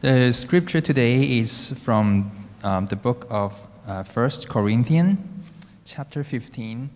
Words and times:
The 0.00 0.32
scripture 0.32 0.80
today 0.80 1.40
is 1.40 1.72
from 1.72 2.30
um, 2.62 2.86
the 2.86 2.94
book 2.94 3.26
of 3.30 3.66
uh, 3.84 4.04
1 4.04 4.30
Corinthians, 4.48 5.18
chapter 5.84 6.22
15, 6.22 6.88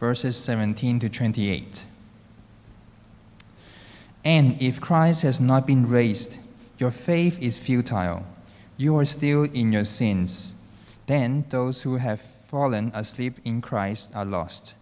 verses 0.00 0.38
17 0.38 1.00
to 1.00 1.10
28. 1.10 1.84
And 4.24 4.56
if 4.58 4.80
Christ 4.80 5.20
has 5.20 5.38
not 5.38 5.66
been 5.66 5.86
raised, 5.86 6.38
your 6.78 6.90
faith 6.90 7.38
is 7.42 7.58
futile. 7.58 8.24
You 8.78 8.96
are 8.96 9.04
still 9.04 9.42
in 9.42 9.70
your 9.70 9.84
sins. 9.84 10.54
Then 11.04 11.44
those 11.50 11.82
who 11.82 11.98
have 11.98 12.22
fallen 12.22 12.90
asleep 12.94 13.34
in 13.44 13.60
Christ 13.60 14.08
are 14.14 14.24
lost. 14.24 14.72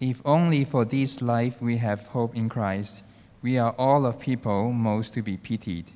If 0.00 0.20
only 0.24 0.64
for 0.64 0.84
this 0.84 1.22
life 1.22 1.62
we 1.62 1.76
have 1.76 2.08
hope 2.08 2.34
in 2.34 2.48
Christ, 2.48 3.04
we 3.42 3.58
are 3.58 3.76
all 3.78 4.04
of 4.06 4.18
people 4.18 4.72
most 4.72 5.14
to 5.14 5.22
be 5.22 5.36
pitied. 5.36 5.92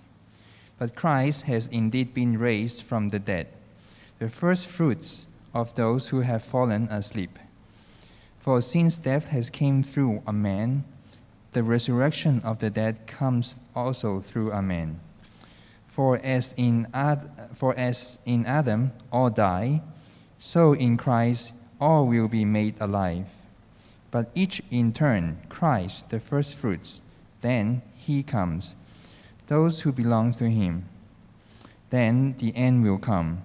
But 0.79 0.97
Christ 0.97 1.43
has 1.43 1.67
indeed 1.69 2.15
been 2.15 2.39
raised 2.39 2.83
from 2.83 3.09
the 3.09 3.19
dead, 3.19 3.47
the 4.19 4.29
first 4.29 4.67
fruits 4.67 5.27
of 5.53 5.75
those 5.75 6.09
who 6.09 6.21
have 6.21 6.43
fallen 6.43 6.89
asleep. 6.89 7.39
For 8.41 8.61
since 8.61 8.99
death 8.99 9.29
has 9.29 9.51
came 9.51 9.83
through 9.83 10.23
a 10.27 10.33
man, 10.33 10.85
the 11.53 11.63
resurrection 11.63 12.41
of 12.45 12.59
the 12.59 12.71
dead 12.71 13.07
comes 13.07 13.57
also 13.75 14.21
through 14.21 14.51
a 14.51 14.61
man. 14.61 15.01
For 15.87 16.19
as 16.19 16.53
in, 16.57 16.89
Ad, 16.93 17.31
for 17.55 17.79
as 17.79 18.19
in 18.27 18.45
Adam 18.45 18.91
all 19.13 19.31
die, 19.31 19.81
so 20.41 20.73
in 20.73 20.97
Christ 20.97 21.53
all 21.81 22.07
will 22.07 22.27
be 22.27 22.45
made 22.45 22.75
alive. 22.81 23.27
But 24.11 24.31
each 24.35 24.61
in 24.71 24.93
turn, 24.93 25.39
Christ 25.49 26.11
the 26.11 26.19
first 26.19 26.57
fruits, 26.57 27.01
then 27.41 27.83
he 27.97 28.25
comes 28.25 28.75
those 29.47 29.81
who 29.81 29.93
belong 29.93 30.33
to 30.33 30.49
him. 30.49 30.85
Then 31.91 32.35
the 32.39 32.55
end 32.57 32.83
will 32.83 32.99
come, 32.99 33.45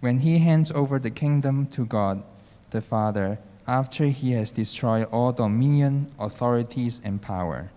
when 0.00 0.20
he 0.20 0.38
hands 0.38 0.70
over 0.70 0.98
the 0.98 1.10
kingdom 1.10 1.66
to 1.68 1.84
God 1.84 2.22
the 2.70 2.80
Father 2.80 3.38
after 3.66 4.06
he 4.06 4.32
has 4.32 4.52
destroyed 4.52 5.06
all 5.12 5.32
dominion, 5.32 6.10
authorities, 6.18 7.00
and 7.04 7.22
power. 7.22 7.70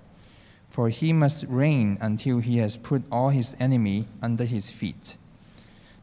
For 0.70 0.90
he 0.90 1.14
must 1.14 1.46
reign 1.48 1.98
until 2.02 2.40
he 2.40 2.58
has 2.58 2.78
put 2.78 3.04
all 3.12 3.30
his 3.30 3.56
enemy 3.60 4.08
under 4.22 4.46
his 4.46 4.72
feet. 4.72 5.18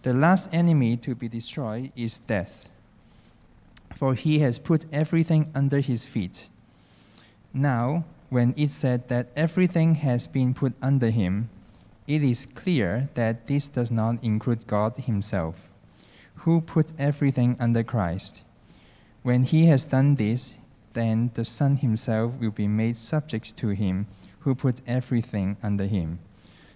The 0.02 0.12
last 0.14 0.48
enemy 0.52 0.96
to 0.98 1.14
be 1.14 1.28
destroyed 1.28 1.92
is 1.96 2.20
death, 2.20 2.70
for 3.94 4.14
he 4.14 4.38
has 4.38 4.58
put 4.58 4.86
everything 4.92 5.50
under 5.54 5.80
his 5.80 6.06
feet. 6.06 6.48
Now, 7.52 8.04
when 8.30 8.54
it 8.56 8.70
said 8.70 9.08
that 9.08 9.28
everything 9.36 9.96
has 9.96 10.26
been 10.26 10.54
put 10.54 10.74
under 10.80 11.10
him, 11.10 11.50
it 12.10 12.24
is 12.24 12.44
clear 12.44 13.08
that 13.14 13.46
this 13.46 13.68
does 13.68 13.92
not 13.92 14.18
include 14.20 14.66
God 14.66 14.96
Himself, 14.96 15.70
who 16.42 16.60
put 16.60 16.90
everything 16.98 17.56
under 17.60 17.84
Christ. 17.84 18.42
When 19.22 19.44
He 19.44 19.66
has 19.66 19.84
done 19.84 20.16
this, 20.16 20.54
then 20.92 21.30
the 21.34 21.44
Son 21.44 21.76
Himself 21.76 22.34
will 22.40 22.50
be 22.50 22.66
made 22.66 22.96
subject 22.96 23.56
to 23.58 23.68
Him 23.68 24.08
who 24.40 24.56
put 24.56 24.80
everything 24.88 25.56
under 25.62 25.86
Him, 25.86 26.18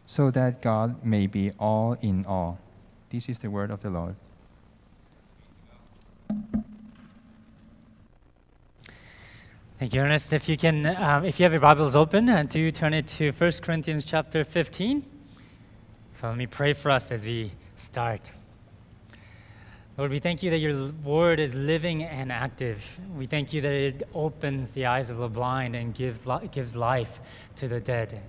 so 0.07 0.31
that 0.31 0.63
God 0.63 1.05
may 1.05 1.27
be 1.27 1.51
all 1.59 1.97
in 2.01 2.25
all. 2.27 2.61
This 3.11 3.29
is 3.29 3.41
the 3.41 3.51
word 3.51 3.73
of 3.73 3.83
the 3.83 3.91
Lord. 3.91 4.15
Thank 9.85 9.93
you, 9.93 10.01
Ernest. 10.01 10.33
If 10.33 10.49
you 10.49 10.57
can, 10.57 10.87
um, 10.87 11.27
if 11.27 11.39
you 11.39 11.45
have 11.45 11.53
your 11.53 11.61
Bibles 11.61 11.95
open, 11.95 12.31
uh, 12.31 12.45
do 12.45 12.71
turn 12.71 12.95
it 12.95 13.07
to 13.19 13.33
1 13.33 13.53
Corinthians 13.61 14.07
chapter 14.07 14.43
15. 14.43 15.05
So 16.19 16.29
let 16.29 16.39
me 16.39 16.47
pray 16.47 16.73
for 16.73 16.91
us 16.91 17.13
as 17.13 17.27
we 17.27 17.53
start. 17.77 18.31
Lord, 19.99 20.11
we 20.11 20.21
thank 20.21 20.43
you 20.43 20.49
that 20.49 20.61
your 20.61 20.91
word 21.05 21.39
is 21.39 21.53
living 21.53 22.03
and 22.03 22.33
active. 22.33 22.99
We 23.15 23.27
thank 23.27 23.53
you 23.53 23.61
that 23.61 23.73
it 23.73 24.09
opens 24.15 24.71
the 24.71 24.87
eyes 24.87 25.11
of 25.11 25.19
the 25.19 25.29
blind 25.29 25.77
and 25.77 25.95
give, 25.95 26.27
gives 26.51 26.75
life 26.75 27.21
to 27.57 27.69
the 27.69 27.79
dead. 27.79 28.23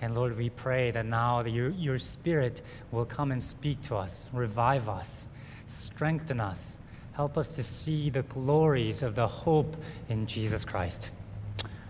And 0.00 0.14
Lord, 0.14 0.34
we 0.34 0.48
pray 0.48 0.92
that 0.92 1.04
now 1.04 1.42
that 1.42 1.50
your, 1.50 1.68
your 1.72 1.98
spirit 1.98 2.62
will 2.90 3.04
come 3.04 3.32
and 3.32 3.44
speak 3.44 3.82
to 3.82 3.96
us, 3.96 4.24
revive 4.32 4.88
us, 4.88 5.28
strengthen 5.66 6.40
us, 6.40 6.78
help 7.16 7.38
us 7.38 7.54
to 7.54 7.62
see 7.62 8.10
the 8.10 8.20
glories 8.24 9.02
of 9.02 9.14
the 9.14 9.26
hope 9.26 9.74
in 10.10 10.26
Jesus 10.26 10.66
Christ. 10.66 11.08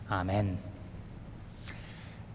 Amen. 0.08 0.56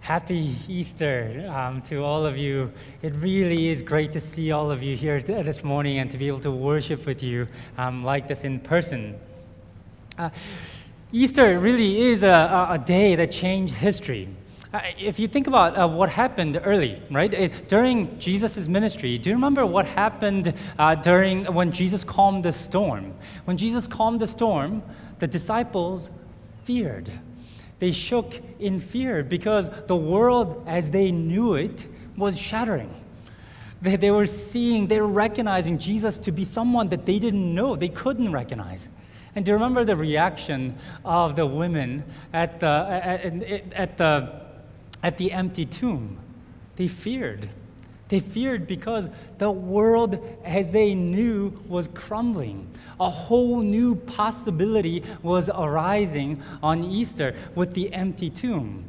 Happy 0.02 0.58
Easter 0.68 1.50
um, 1.56 1.82
to 1.84 2.04
all 2.04 2.26
of 2.26 2.36
you. 2.36 2.70
It 3.02 3.14
really 3.16 3.70
is 3.70 3.82
great 3.82 4.12
to 4.12 4.20
see 4.20 4.52
all 4.52 4.70
of 4.70 4.84
you 4.84 4.98
here 4.98 5.22
this 5.22 5.64
morning 5.64 6.00
and 6.00 6.12
to 6.12 6.18
be 6.18 6.28
able 6.28 6.42
to 6.42 6.52
worship 6.52 7.06
with 7.06 7.24
you 7.24 7.48
um, 7.78 8.04
like 8.04 8.28
this 8.28 8.44
in 8.44 8.60
person. 8.60 9.18
Uh, 10.18 10.30
Easter 11.14 11.60
really 11.60 12.12
is 12.12 12.24
a, 12.24 12.68
a, 12.72 12.78
day 12.78 13.16
that 13.16 13.32
changed 13.32 13.76
history. 13.76 14.28
Uh, 14.74 14.80
if 14.98 15.20
you 15.20 15.28
think 15.28 15.48
about 15.48 15.78
uh, 15.78 15.88
what 15.88 16.10
happened 16.10 16.60
early, 16.64 17.02
right, 17.12 17.34
it, 17.34 17.68
during 17.68 18.18
Jesus' 18.20 18.68
ministry, 18.68 19.18
do 19.18 19.30
you 19.30 19.36
remember 19.36 19.66
what 19.66 19.86
happened 19.86 20.54
uh, 20.80 20.96
during 20.96 21.46
when 21.54 21.72
Jesus 21.72 22.04
calmed 22.04 22.46
the 22.46 22.52
storm? 22.52 23.14
When 23.46 23.58
Jesus 23.58 23.86
calmed 23.86 24.22
the 24.22 24.28
storm, 24.28 24.82
the 25.20 25.28
disciples 25.28 26.10
feared 26.64 27.12
they 27.82 27.92
shook 27.92 28.40
in 28.60 28.80
fear 28.80 29.24
because 29.24 29.68
the 29.88 29.96
world 29.96 30.64
as 30.68 30.92
they 30.92 31.10
knew 31.10 31.56
it 31.56 31.88
was 32.16 32.38
shattering. 32.38 32.94
They, 33.82 33.96
they 33.96 34.12
were 34.12 34.28
seeing, 34.28 34.86
they 34.86 35.02
were 35.02 35.08
recognizing 35.08 35.80
Jesus 35.80 36.20
to 36.20 36.32
be 36.32 36.46
someone 36.46 36.90
that 36.90 37.08
they 37.08 37.18
didn't 37.18 37.56
know, 37.56 37.76
they 37.76 37.90
couldn't 37.90 38.32
recognize. 38.32 38.88
And 39.36 39.44
do 39.44 39.50
you 39.50 39.56
remember 39.56 39.84
the 39.84 39.96
reaction 39.96 40.78
of 41.04 41.36
the 41.36 41.48
women 41.48 42.04
at 42.34 42.60
the, 42.60 42.68
at, 42.68 43.74
at 43.74 43.98
the, 43.98 44.42
at 45.04 45.18
the 45.18 45.32
empty 45.32 45.66
tomb? 45.66 46.18
They 46.76 46.88
feared. 46.88 47.50
They 48.10 48.20
feared 48.20 48.68
because 48.68 49.10
the 49.38 49.50
world 49.50 50.20
as 50.44 50.72
they 50.72 50.94
knew 50.94 51.58
was 51.68 51.88
crumbling. 51.88 52.68
A 53.00 53.10
whole 53.10 53.62
new 53.62 53.96
possibility 53.96 55.04
was 55.24 55.50
arising 55.50 56.44
on 56.62 56.84
Easter 56.84 57.36
with 57.56 57.74
the 57.74 57.94
empty 57.94 58.30
tomb. 58.30 58.84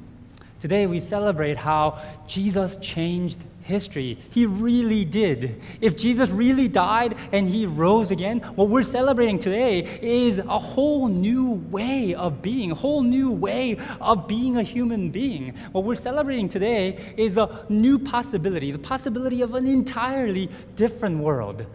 Today 0.59 0.87
we 0.87 1.01
celebrate 1.01 1.57
how 1.57 2.03
Jesus 2.27 2.77
changed 2.77 3.39
history. 3.63 4.19
He 4.31 4.47
really 4.47 5.05
did. 5.05 5.61
If 5.81 5.97
Jesus 5.97 6.31
really 6.31 6.69
died 6.69 7.17
and 7.33 7.49
he 7.49 7.67
rose 7.67 8.11
again, 8.11 8.41
what 8.55 8.69
we're 8.69 8.83
celebrating 8.83 9.39
today 9.39 9.99
is 10.03 10.39
a 10.39 10.59
whole 10.59 11.09
new 11.09 11.55
way 11.71 12.15
of 12.15 12.43
being, 12.43 12.73
a 12.73 12.75
whole 12.75 13.03
new 13.03 13.33
way 13.33 13.79
of 14.01 14.29
being 14.29 14.57
a 14.57 14.63
human 14.63 15.11
being. 15.11 15.55
What 15.73 15.85
we're 15.85 15.95
celebrating 15.95 16.49
today 16.49 17.15
is 17.17 17.37
a 17.37 17.65
new 17.69 17.99
possibility, 17.99 18.73
the 18.73 18.79
possibility 18.79 19.43
of 19.43 19.55
an 19.55 19.67
entirely 19.67 20.51
different 20.77 21.19
world. 21.19 21.67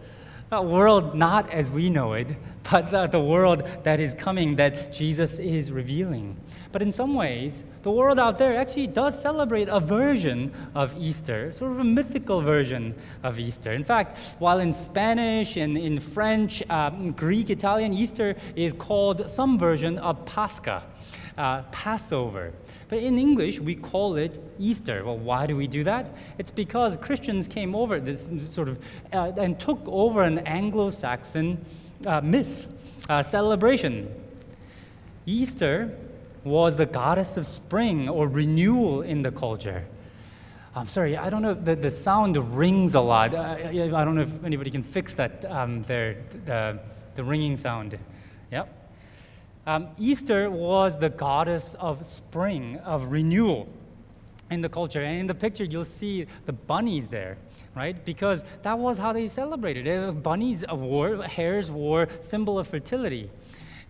A 0.50 0.62
world 0.62 1.14
not 1.14 1.50
as 1.50 1.70
we 1.70 1.90
know 1.90 2.14
it, 2.14 2.28
but 2.70 2.90
the, 2.90 3.06
the 3.06 3.20
world 3.20 3.62
that 3.82 4.00
is 4.00 4.14
coming 4.14 4.56
that 4.56 4.92
Jesus 4.92 5.38
is 5.38 5.70
revealing. 5.70 6.36
But 6.72 6.80
in 6.80 6.90
some 6.90 7.14
ways, 7.14 7.64
the 7.82 7.90
world 7.90 8.18
out 8.18 8.38
there 8.38 8.56
actually 8.56 8.86
does 8.86 9.20
celebrate 9.20 9.68
a 9.68 9.78
version 9.78 10.52
of 10.74 10.94
Easter, 10.98 11.52
sort 11.52 11.72
of 11.72 11.80
a 11.80 11.84
mythical 11.84 12.40
version 12.40 12.94
of 13.22 13.38
Easter. 13.38 13.72
In 13.72 13.84
fact, 13.84 14.18
while 14.38 14.60
in 14.60 14.72
Spanish 14.72 15.56
and 15.56 15.76
in 15.76 16.00
French, 16.00 16.62
um, 16.70 17.12
Greek, 17.12 17.50
Italian, 17.50 17.92
Easter 17.92 18.34
is 18.56 18.72
called 18.72 19.28
some 19.30 19.58
version 19.58 19.98
of 19.98 20.24
Pascha, 20.24 20.82
uh, 21.36 21.62
Passover. 21.70 22.52
But 22.88 23.00
in 23.00 23.18
English, 23.18 23.60
we 23.60 23.74
call 23.74 24.16
it 24.16 24.42
Easter. 24.58 25.04
Well, 25.04 25.18
why 25.18 25.46
do 25.46 25.56
we 25.56 25.66
do 25.66 25.84
that? 25.84 26.14
It's 26.38 26.50
because 26.50 26.96
Christians 26.96 27.46
came 27.46 27.74
over 27.74 28.00
this 28.00 28.28
sort 28.48 28.68
of 28.68 28.78
uh, 29.12 29.32
and 29.36 29.60
took 29.60 29.80
over 29.86 30.22
an 30.22 30.38
Anglo 30.40 30.90
Saxon 30.90 31.64
uh, 32.06 32.20
myth, 32.22 32.66
uh, 33.08 33.22
celebration. 33.22 34.08
Easter 35.26 35.94
was 36.44 36.76
the 36.76 36.86
goddess 36.86 37.36
of 37.36 37.46
spring 37.46 38.08
or 38.08 38.26
renewal 38.26 39.02
in 39.02 39.20
the 39.20 39.30
culture. 39.30 39.84
I'm 40.74 40.88
sorry, 40.88 41.16
I 41.16 41.28
don't 41.28 41.42
know, 41.42 41.54
the, 41.54 41.74
the 41.74 41.90
sound 41.90 42.36
rings 42.56 42.94
a 42.94 43.00
lot. 43.00 43.34
I, 43.34 43.90
I 43.94 44.04
don't 44.04 44.14
know 44.14 44.22
if 44.22 44.44
anybody 44.44 44.70
can 44.70 44.82
fix 44.82 45.12
that 45.14 45.44
um, 45.50 45.82
there, 45.82 46.16
the, 46.46 46.78
the 47.16 47.24
ringing 47.24 47.56
sound. 47.56 47.98
Yep. 48.52 48.77
Um, 49.68 49.88
Easter 49.98 50.50
was 50.50 50.98
the 50.98 51.10
goddess 51.10 51.76
of 51.78 52.06
spring, 52.06 52.78
of 52.86 53.12
renewal 53.12 53.68
in 54.50 54.62
the 54.62 54.68
culture. 54.70 55.02
And 55.02 55.18
in 55.18 55.26
the 55.26 55.34
picture, 55.34 55.62
you'll 55.62 55.84
see 55.84 56.26
the 56.46 56.54
bunnies 56.54 57.08
there, 57.08 57.36
right? 57.76 58.02
Because 58.02 58.44
that 58.62 58.78
was 58.78 58.96
how 58.96 59.12
they 59.12 59.28
celebrated. 59.28 60.22
Bunnies 60.22 60.64
wore, 60.72 61.22
hares 61.22 61.70
wore 61.70 62.08
symbol 62.22 62.58
of 62.58 62.66
fertility. 62.66 63.30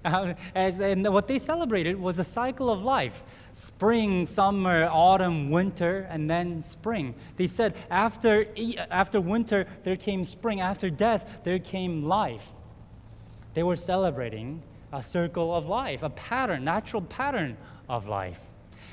Uh, 0.05 0.35
as, 0.57 0.81
and 0.81 1.07
what 1.15 1.29
they 1.29 1.39
celebrated 1.39 1.97
was 1.97 2.19
a 2.19 2.25
cycle 2.25 2.71
of 2.71 2.83
life. 2.83 3.23
spring, 3.53 4.27
summer, 4.27 4.89
autumn, 4.91 5.49
winter, 5.49 6.09
and 6.11 6.29
then 6.29 6.61
spring. 6.61 7.15
They 7.37 7.47
said 7.47 7.77
after, 7.89 8.47
after 8.91 9.21
winter, 9.21 9.69
there 9.85 9.97
came 9.97 10.25
spring. 10.25 10.61
After 10.61 10.91
death, 10.91 11.25
there 11.45 11.61
came 11.61 12.03
life. 12.03 12.47
They 13.55 13.63
were 13.63 13.77
celebrating 13.77 14.61
a 14.93 15.03
circle 15.03 15.55
of 15.55 15.67
life, 15.67 16.03
a 16.03 16.11
pattern, 16.11 16.65
natural 16.65 17.03
pattern 17.03 17.57
of 17.89 18.07
life. 18.07 18.39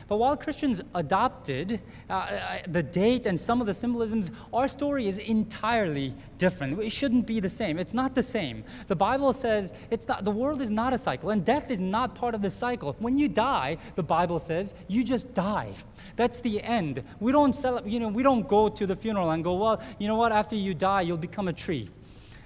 But 0.08 0.18
while 0.18 0.38
Christians 0.38 0.82
adopted 0.94 1.80
uh, 2.10 2.14
uh, 2.14 2.58
the 2.68 2.84
date 2.84 3.26
and 3.26 3.42
some 3.42 3.60
of 3.60 3.66
the 3.66 3.74
symbolisms, 3.74 4.30
our 4.54 4.68
story 4.68 5.08
is 5.08 5.18
entirely 5.18 6.14
different. 6.38 6.80
It 6.80 6.92
shouldn't 6.92 7.26
be 7.26 7.40
the 7.40 7.50
same. 7.50 7.80
It's 7.80 7.94
not 7.94 8.14
the 8.14 8.22
same. 8.22 8.64
The 8.88 8.96
Bible 8.96 9.34
says 9.34 9.74
it's 9.90 10.08
not, 10.08 10.24
the 10.24 10.32
world 10.32 10.62
is 10.62 10.70
not 10.70 10.94
a 10.94 11.00
cycle, 11.00 11.32
and 11.32 11.44
death 11.44 11.72
is 11.72 11.80
not 11.80 12.14
part 12.14 12.36
of 12.36 12.44
the 12.44 12.52
cycle. 12.52 12.96
When 13.00 13.18
you 13.18 13.28
die, 13.28 13.78
the 13.96 14.04
Bible 14.04 14.38
says 14.38 14.76
you 14.88 15.04
just 15.04 15.34
die. 15.34 15.74
That's 16.18 16.40
the 16.40 16.62
end. 16.62 17.04
We 17.20 17.32
don't 17.32 17.56
sell, 17.56 17.82
you 17.88 18.00
know, 18.00 18.10
we 18.10 18.22
don't 18.22 18.48
go 18.48 18.70
to 18.70 18.86
the 18.86 18.96
funeral 18.96 19.32
and 19.32 19.44
go, 19.44 19.56
well, 19.56 19.82
you 19.98 20.08
know 20.08 20.18
what? 20.18 20.32
After 20.32 20.56
you 20.56 20.76
die, 20.76 21.02
you'll 21.02 21.18
become 21.18 21.48
a 21.48 21.54
tree, 21.54 21.90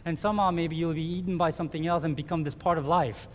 and 0.05 0.17
somehow 0.17 0.51
maybe 0.51 0.75
you'll 0.75 0.93
be 0.93 1.01
eaten 1.01 1.37
by 1.37 1.49
something 1.49 1.87
else 1.87 2.03
and 2.03 2.15
become 2.15 2.43
this 2.43 2.55
part 2.55 2.77
of 2.77 2.85
life 2.85 3.27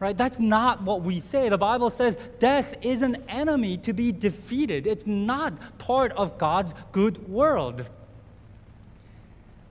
right? 0.00 0.16
That's 0.16 0.38
not 0.38 0.82
what 0.82 1.02
we 1.02 1.20
say. 1.20 1.50
The 1.50 1.58
Bible 1.58 1.90
says 1.90 2.16
death 2.38 2.74
is 2.80 3.02
an 3.02 3.22
enemy 3.28 3.76
to 3.78 3.92
be 3.92 4.10
defeated, 4.10 4.86
it's 4.86 5.06
not 5.06 5.78
part 5.78 6.10
of 6.12 6.38
God's 6.38 6.74
good 6.90 7.28
world. 7.28 7.84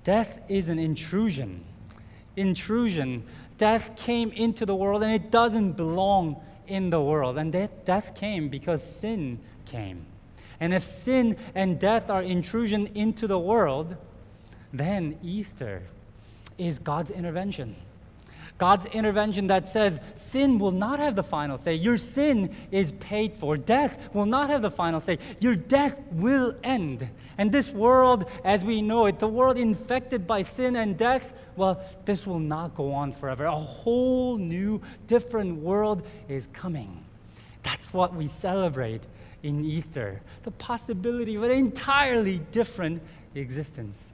Death 0.03 0.39
is 0.47 0.69
an 0.69 0.79
intrusion. 0.79 1.63
Intrusion. 2.37 3.23
Death 3.57 3.91
came 3.97 4.31
into 4.31 4.65
the 4.65 4.75
world 4.75 5.03
and 5.03 5.13
it 5.13 5.29
doesn't 5.29 5.73
belong 5.73 6.41
in 6.67 6.89
the 6.89 7.01
world. 7.01 7.37
And 7.37 7.51
death 7.51 8.15
came 8.15 8.47
because 8.47 8.81
sin 8.81 9.39
came. 9.65 10.05
And 10.61 10.73
if 10.73 10.85
sin 10.85 11.35
and 11.53 11.79
death 11.79 12.09
are 12.09 12.23
intrusion 12.23 12.87
into 12.95 13.27
the 13.27 13.37
world, 13.37 13.97
then 14.71 15.19
Easter 15.21 15.83
is 16.59 16.77
God's 16.77 17.09
intervention. 17.09 17.75
God's 18.59 18.85
intervention 18.87 19.47
that 19.47 19.69
says 19.69 20.01
sin 20.15 20.59
will 20.59 20.71
not 20.71 20.99
have 20.99 21.15
the 21.15 21.23
final 21.23 21.57
say. 21.57 21.75
Your 21.75 21.97
sin 21.97 22.53
is 22.71 22.91
paid 22.93 23.33
for. 23.35 23.55
Death 23.55 23.97
will 24.13 24.25
not 24.25 24.49
have 24.49 24.61
the 24.61 24.69
final 24.69 24.99
say. 24.99 25.17
Your 25.39 25.55
death 25.55 25.95
will 26.11 26.53
end. 26.61 27.09
And 27.37 27.51
this 27.53 27.69
world, 27.69 28.25
as 28.43 28.65
we 28.65 28.81
know 28.81 29.05
it, 29.05 29.17
the 29.17 29.29
world 29.29 29.57
infected 29.57 30.27
by 30.27 30.43
sin 30.43 30.75
and 30.75 30.97
death, 30.97 31.23
well, 31.55 31.81
this 32.03 32.27
will 32.27 32.39
not 32.39 32.75
go 32.75 32.91
on 32.91 33.13
forever. 33.13 33.45
A 33.45 33.55
whole 33.55 34.37
new, 34.37 34.81
different 35.07 35.61
world 35.61 36.05
is 36.27 36.47
coming. 36.51 37.01
That's 37.63 37.93
what 37.93 38.13
we 38.13 38.27
celebrate 38.27 39.01
in 39.41 39.63
Easter 39.63 40.21
the 40.43 40.51
possibility 40.51 41.35
of 41.35 41.43
an 41.43 41.51
entirely 41.51 42.39
different 42.51 43.01
existence. 43.35 44.09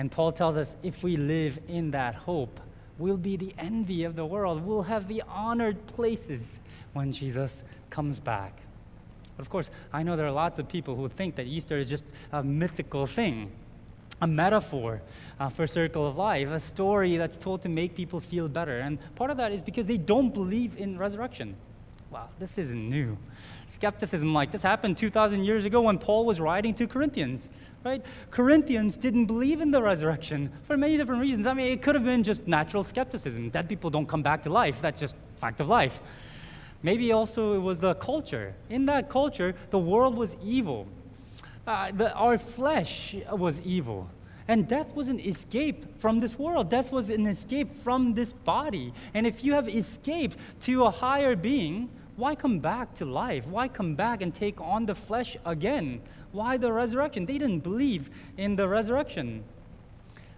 And 0.00 0.10
Paul 0.10 0.32
tells 0.32 0.56
us 0.56 0.76
if 0.82 1.02
we 1.02 1.18
live 1.18 1.58
in 1.68 1.90
that 1.90 2.14
hope, 2.14 2.58
we'll 2.98 3.18
be 3.18 3.36
the 3.36 3.54
envy 3.58 4.04
of 4.04 4.16
the 4.16 4.24
world. 4.24 4.64
We'll 4.64 4.84
have 4.84 5.08
the 5.08 5.22
honored 5.28 5.86
places 5.88 6.58
when 6.94 7.12
Jesus 7.12 7.62
comes 7.90 8.18
back. 8.18 8.54
Of 9.38 9.50
course, 9.50 9.68
I 9.92 10.02
know 10.02 10.16
there 10.16 10.26
are 10.26 10.32
lots 10.32 10.58
of 10.58 10.66
people 10.66 10.96
who 10.96 11.10
think 11.10 11.36
that 11.36 11.44
Easter 11.44 11.76
is 11.76 11.90
just 11.90 12.04
a 12.32 12.42
mythical 12.42 13.06
thing, 13.06 13.52
a 14.22 14.26
metaphor 14.26 15.02
uh, 15.38 15.50
for 15.50 15.66
circle 15.66 16.06
of 16.06 16.16
life, 16.16 16.48
a 16.48 16.60
story 16.60 17.18
that's 17.18 17.36
told 17.36 17.60
to 17.60 17.68
make 17.68 17.94
people 17.94 18.20
feel 18.20 18.48
better. 18.48 18.78
And 18.78 18.96
part 19.16 19.30
of 19.30 19.36
that 19.36 19.52
is 19.52 19.60
because 19.60 19.84
they 19.84 19.98
don't 19.98 20.32
believe 20.32 20.78
in 20.78 20.96
resurrection. 20.96 21.56
Wow, 22.10 22.30
this 22.38 22.56
isn't 22.56 22.88
new. 22.88 23.18
Skepticism 23.66 24.32
like 24.32 24.50
this 24.50 24.62
happened 24.62 24.96
2,000 24.96 25.44
years 25.44 25.66
ago 25.66 25.82
when 25.82 25.98
Paul 25.98 26.24
was 26.24 26.40
writing 26.40 26.72
to 26.76 26.86
Corinthians 26.86 27.50
right? 27.84 28.02
Corinthians 28.30 28.96
didn't 28.96 29.26
believe 29.26 29.60
in 29.60 29.70
the 29.70 29.82
resurrection 29.82 30.50
for 30.64 30.76
many 30.76 30.96
different 30.96 31.20
reasons. 31.20 31.46
I 31.46 31.54
mean, 31.54 31.66
it 31.66 31.82
could 31.82 31.94
have 31.94 32.04
been 32.04 32.22
just 32.22 32.46
natural 32.46 32.84
skepticism. 32.84 33.50
Dead 33.50 33.68
people 33.68 33.90
don't 33.90 34.06
come 34.06 34.22
back 34.22 34.42
to 34.44 34.50
life. 34.50 34.78
That's 34.80 35.00
just 35.00 35.14
fact 35.36 35.60
of 35.60 35.68
life. 35.68 36.00
Maybe 36.82 37.12
also 37.12 37.54
it 37.54 37.58
was 37.60 37.78
the 37.78 37.94
culture. 37.94 38.54
In 38.68 38.86
that 38.86 39.08
culture, 39.08 39.54
the 39.70 39.78
world 39.78 40.14
was 40.14 40.36
evil. 40.42 40.86
Uh, 41.66 41.92
the, 41.92 42.12
our 42.14 42.38
flesh 42.38 43.14
was 43.32 43.60
evil. 43.60 44.08
And 44.48 44.66
death 44.66 44.94
was 44.94 45.08
an 45.08 45.20
escape 45.20 46.00
from 46.00 46.18
this 46.18 46.38
world. 46.38 46.68
Death 46.68 46.90
was 46.90 47.08
an 47.10 47.26
escape 47.26 47.76
from 47.76 48.14
this 48.14 48.32
body. 48.32 48.92
And 49.14 49.26
if 49.26 49.44
you 49.44 49.52
have 49.52 49.68
escaped 49.68 50.36
to 50.62 50.84
a 50.84 50.90
higher 50.90 51.36
being, 51.36 51.88
why 52.20 52.34
come 52.34 52.58
back 52.58 52.94
to 52.96 53.04
life? 53.06 53.46
Why 53.46 53.66
come 53.66 53.94
back 53.94 54.20
and 54.20 54.32
take 54.32 54.60
on 54.60 54.84
the 54.84 54.94
flesh 54.94 55.36
again? 55.44 56.02
Why 56.32 56.58
the 56.58 56.72
resurrection? 56.72 57.24
They 57.24 57.38
didn't 57.38 57.60
believe 57.60 58.10
in 58.36 58.56
the 58.56 58.68
resurrection. 58.68 59.42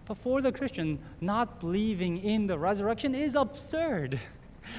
But 0.06 0.16
for 0.18 0.40
the 0.40 0.52
Christian, 0.52 0.98
not 1.20 1.60
believing 1.60 2.18
in 2.18 2.46
the 2.46 2.56
resurrection 2.56 3.14
is 3.14 3.34
absurd. 3.34 4.20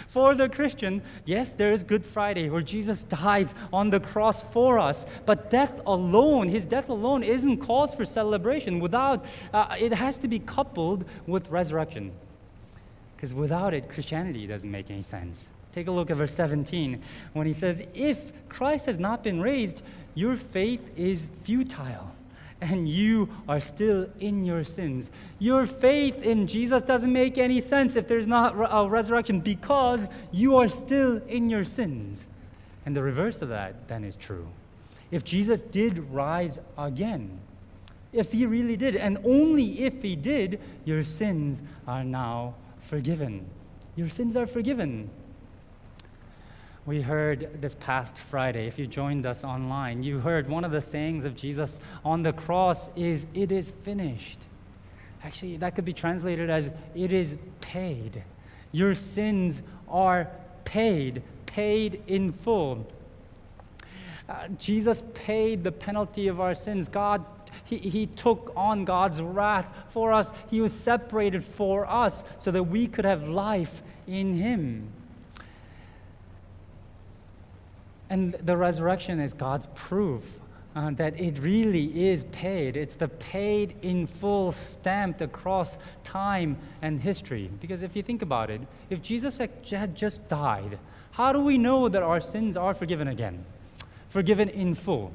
For 0.07 0.33
the 0.33 0.47
Christian, 0.47 1.01
yes, 1.25 1.51
there 1.51 1.73
is 1.73 1.83
Good 1.83 2.05
Friday 2.05 2.49
where 2.49 2.61
Jesus 2.61 3.03
dies 3.03 3.53
on 3.73 3.89
the 3.89 3.99
cross 3.99 4.41
for 4.41 4.79
us, 4.79 5.05
but 5.25 5.49
death 5.49 5.81
alone, 5.85 6.47
his 6.47 6.63
death 6.63 6.87
alone, 6.87 7.21
isn't 7.21 7.57
cause 7.57 7.93
for 7.93 8.05
celebration. 8.05 8.79
Without, 8.79 9.25
uh, 9.53 9.75
it 9.77 9.91
has 9.91 10.17
to 10.19 10.29
be 10.29 10.39
coupled 10.39 11.03
with 11.27 11.49
resurrection. 11.49 12.13
Because 13.15 13.33
without 13.33 13.73
it, 13.73 13.89
Christianity 13.89 14.47
doesn't 14.47 14.71
make 14.71 14.89
any 14.89 15.01
sense. 15.01 15.51
Take 15.73 15.87
a 15.87 15.91
look 15.91 16.11
at 16.11 16.17
verse 16.17 16.33
17 16.35 17.01
when 17.33 17.47
he 17.47 17.53
says, 17.53 17.83
If 17.93 18.31
Christ 18.47 18.85
has 18.85 18.99
not 18.99 19.23
been 19.23 19.41
raised, 19.41 19.81
your 20.13 20.35
faith 20.35 20.81
is 20.95 21.27
futile 21.43 22.11
and 22.61 22.87
you 22.87 23.27
are 23.49 23.59
still 23.59 24.07
in 24.19 24.45
your 24.45 24.63
sins. 24.63 25.09
Your 25.39 25.65
faith 25.65 26.21
in 26.23 26.47
Jesus 26.47 26.81
doesn't 26.83 27.11
make 27.11 27.37
any 27.37 27.59
sense 27.59 27.95
if 27.95 28.07
there's 28.07 28.27
not 28.27 28.53
a 28.55 28.87
resurrection 28.87 29.41
because 29.41 30.07
you 30.31 30.55
are 30.57 30.69
still 30.69 31.21
in 31.27 31.49
your 31.49 31.65
sins. 31.65 32.25
And 32.85 32.95
the 32.95 33.03
reverse 33.03 33.41
of 33.41 33.49
that 33.49 33.87
then 33.87 34.03
is 34.03 34.15
true. 34.15 34.47
If 35.11 35.25
Jesus 35.25 35.59
did 35.59 35.99
rise 36.11 36.59
again, 36.77 37.39
if 38.13 38.31
he 38.31 38.45
really 38.45 38.77
did, 38.77 38.95
and 38.95 39.17
only 39.25 39.81
if 39.81 40.01
he 40.01 40.15
did, 40.15 40.61
your 40.85 41.03
sins 41.03 41.61
are 41.87 42.03
now 42.03 42.55
forgiven. 42.79 43.45
Your 43.95 44.09
sins 44.09 44.37
are 44.37 44.47
forgiven 44.47 45.09
we 46.85 47.01
heard 47.01 47.61
this 47.61 47.75
past 47.79 48.17
Friday, 48.17 48.67
if 48.67 48.77
you 48.77 48.87
joined 48.87 49.25
us 49.25 49.43
online, 49.43 50.03
you 50.03 50.19
heard 50.19 50.49
one 50.49 50.65
of 50.65 50.71
the 50.71 50.81
sayings 50.81 51.23
of 51.23 51.35
Jesus 51.35 51.77
on 52.03 52.23
the 52.23 52.33
cross 52.33 52.89
is, 52.95 53.25
It 53.33 53.51
is 53.51 53.71
finished. 53.83 54.39
Actually, 55.23 55.57
that 55.57 55.75
could 55.75 55.85
be 55.85 55.93
translated 55.93 56.49
as, 56.49 56.71
It 56.93 57.13
is 57.13 57.37
paid. 57.61 58.23
Your 58.73 58.95
sins 58.95 59.61
are 59.87 60.29
paid, 60.65 61.23
paid 61.45 62.03
in 62.07 62.33
full. 62.33 62.85
Uh, 64.27 64.47
Jesus 64.59 65.03
paid 65.13 65.63
the 65.63 65.71
penalty 65.71 66.27
of 66.27 66.41
our 66.41 66.55
sins. 66.55 66.89
God, 66.89 67.23
he, 67.63 67.77
he 67.77 68.07
took 68.07 68.51
on 68.57 68.83
God's 68.83 69.21
wrath 69.21 69.71
for 69.89 70.11
us. 70.11 70.31
He 70.49 70.59
was 70.59 70.73
separated 70.73 71.45
for 71.45 71.89
us 71.89 72.25
so 72.37 72.51
that 72.51 72.63
we 72.63 72.87
could 72.87 73.05
have 73.05 73.27
life 73.27 73.81
in 74.05 74.33
Him. 74.33 74.89
And 78.09 78.33
the 78.33 78.57
resurrection 78.57 79.19
is 79.19 79.33
God's 79.33 79.67
proof 79.73 80.39
uh, 80.75 80.91
that 80.91 81.19
it 81.19 81.39
really 81.39 82.09
is 82.09 82.23
paid. 82.25 82.75
It's 82.75 82.95
the 82.95 83.07
paid 83.07 83.75
in 83.81 84.07
full 84.07 84.51
stamped 84.51 85.21
across 85.21 85.77
time 86.03 86.57
and 86.81 86.99
history. 86.99 87.49
Because 87.61 87.81
if 87.81 87.95
you 87.95 88.03
think 88.03 88.21
about 88.21 88.49
it, 88.49 88.61
if 88.89 89.01
Jesus 89.01 89.37
had 89.37 89.95
just 89.95 90.27
died, 90.27 90.79
how 91.11 91.31
do 91.31 91.39
we 91.39 91.57
know 91.57 91.89
that 91.89 92.01
our 92.01 92.19
sins 92.19 92.57
are 92.57 92.73
forgiven 92.73 93.07
again? 93.07 93.45
Forgiven 94.09 94.49
in 94.49 94.73
full. 94.73 95.11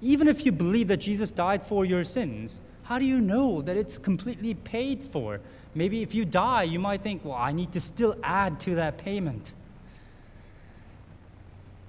Even 0.00 0.28
if 0.28 0.44
you 0.44 0.52
believe 0.52 0.88
that 0.88 0.98
Jesus 0.98 1.30
died 1.30 1.66
for 1.66 1.84
your 1.84 2.04
sins, 2.04 2.58
how 2.84 2.98
do 2.98 3.04
you 3.04 3.20
know 3.20 3.62
that 3.62 3.76
it's 3.76 3.98
completely 3.98 4.54
paid 4.54 5.02
for? 5.02 5.40
Maybe 5.74 6.02
if 6.02 6.14
you 6.14 6.24
die, 6.24 6.62
you 6.62 6.78
might 6.78 7.02
think, 7.02 7.24
well, 7.24 7.34
I 7.34 7.50
need 7.52 7.72
to 7.72 7.80
still 7.80 8.14
add 8.22 8.60
to 8.60 8.76
that 8.76 8.98
payment 8.98 9.52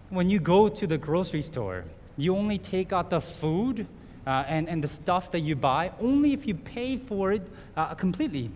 when 0.09 0.29
you 0.29 0.39
go 0.39 0.69
to 0.69 0.87
the 0.87 0.97
grocery 0.97 1.41
store, 1.41 1.83
you 2.17 2.35
only 2.35 2.57
take 2.57 2.93
out 2.93 3.09
the 3.09 3.21
food 3.21 3.85
uh, 4.25 4.43
and, 4.47 4.67
and 4.67 4.83
the 4.83 4.87
stuff 4.87 5.31
that 5.31 5.39
you 5.39 5.55
buy 5.55 5.91
only 5.99 6.33
if 6.33 6.47
you 6.47 6.55
pay 6.55 6.97
for 6.97 7.31
it 7.31 7.47
uh, 7.75 7.93
completely. 7.95 8.51